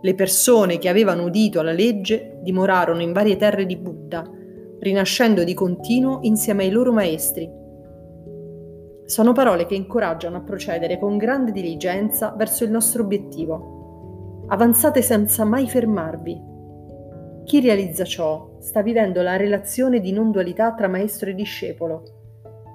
Le 0.00 0.14
persone 0.14 0.78
che 0.78 0.88
avevano 0.88 1.24
udito 1.24 1.60
alla 1.60 1.72
legge 1.72 2.38
dimorarono 2.40 3.02
in 3.02 3.12
varie 3.12 3.36
terre 3.36 3.66
di 3.66 3.76
Buddha, 3.76 4.24
rinascendo 4.80 5.44
di 5.44 5.52
continuo 5.52 6.20
insieme 6.22 6.64
ai 6.64 6.70
loro 6.70 6.94
maestri 6.94 7.62
sono 9.06 9.32
parole 9.32 9.66
che 9.66 9.74
incoraggiano 9.74 10.38
a 10.38 10.42
procedere 10.42 10.98
con 10.98 11.18
grande 11.18 11.52
diligenza 11.52 12.34
verso 12.36 12.64
il 12.64 12.70
nostro 12.70 13.02
obiettivo. 13.02 14.44
Avanzate 14.48 15.02
senza 15.02 15.44
mai 15.44 15.68
fermarvi. 15.68 16.52
Chi 17.44 17.60
realizza 17.60 18.04
ciò 18.04 18.56
sta 18.60 18.82
vivendo 18.82 19.20
la 19.20 19.36
relazione 19.36 20.00
di 20.00 20.12
non 20.12 20.30
dualità 20.30 20.72
tra 20.72 20.88
maestro 20.88 21.28
e 21.28 21.34
discepolo. 21.34 22.02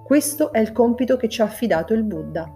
Questo 0.06 0.54
è 0.54 0.60
il 0.60 0.72
compito 0.72 1.18
che 1.18 1.30
ci 1.30 1.42
ha 1.42 1.46
affidato 1.46 1.94
il 1.94 2.04
Buddha. 2.04 2.52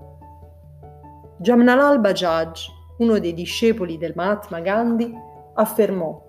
Jamnalal 1.39 1.99
Bajaj, 1.99 2.67
uno 2.99 3.17
dei 3.17 3.33
discepoli 3.33 3.97
del 3.97 4.13
Mahatma 4.15 4.59
Gandhi, 4.59 5.11
affermò 5.55 6.21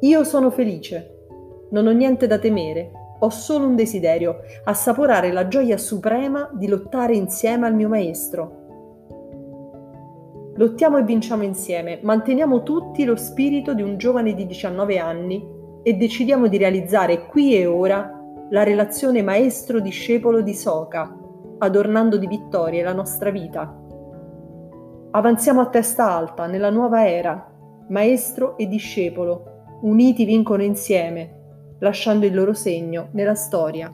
Io 0.00 0.24
sono 0.24 0.50
felice, 0.50 1.26
non 1.70 1.86
ho 1.86 1.92
niente 1.92 2.26
da 2.26 2.38
temere, 2.38 2.92
ho 3.22 3.30
solo 3.30 3.66
un 3.66 3.76
desiderio, 3.76 4.40
assaporare 4.64 5.30
la 5.32 5.46
gioia 5.46 5.76
suprema 5.76 6.48
di 6.52 6.66
lottare 6.66 7.14
insieme 7.14 7.66
al 7.66 7.74
mio 7.74 7.88
maestro. 7.88 8.58
Lottiamo 10.56 10.98
e 10.98 11.04
vinciamo 11.04 11.42
insieme, 11.42 12.00
manteniamo 12.02 12.62
tutti 12.62 13.04
lo 13.04 13.16
spirito 13.16 13.74
di 13.74 13.82
un 13.82 13.96
giovane 13.98 14.34
di 14.34 14.46
19 14.46 14.98
anni 14.98 15.42
e 15.82 15.94
decidiamo 15.94 16.48
di 16.48 16.56
realizzare 16.56 17.26
qui 17.26 17.56
e 17.56 17.66
ora 17.66 18.18
la 18.50 18.62
relazione 18.62 19.22
maestro-discepolo 19.22 20.40
di 20.40 20.54
Soka, 20.54 21.16
adornando 21.58 22.16
di 22.16 22.26
vittorie 22.26 22.82
la 22.82 22.92
nostra 22.92 23.30
vita. 23.30 23.74
Avanziamo 25.12 25.60
a 25.60 25.68
testa 25.68 26.10
alta 26.10 26.46
nella 26.46 26.70
nuova 26.70 27.08
era, 27.08 27.52
maestro 27.88 28.56
e 28.56 28.66
discepolo, 28.66 29.78
uniti 29.82 30.24
vincono 30.24 30.62
insieme 30.62 31.39
lasciando 31.80 32.26
il 32.26 32.34
loro 32.34 32.54
segno 32.54 33.08
nella 33.12 33.34
storia 33.34 33.92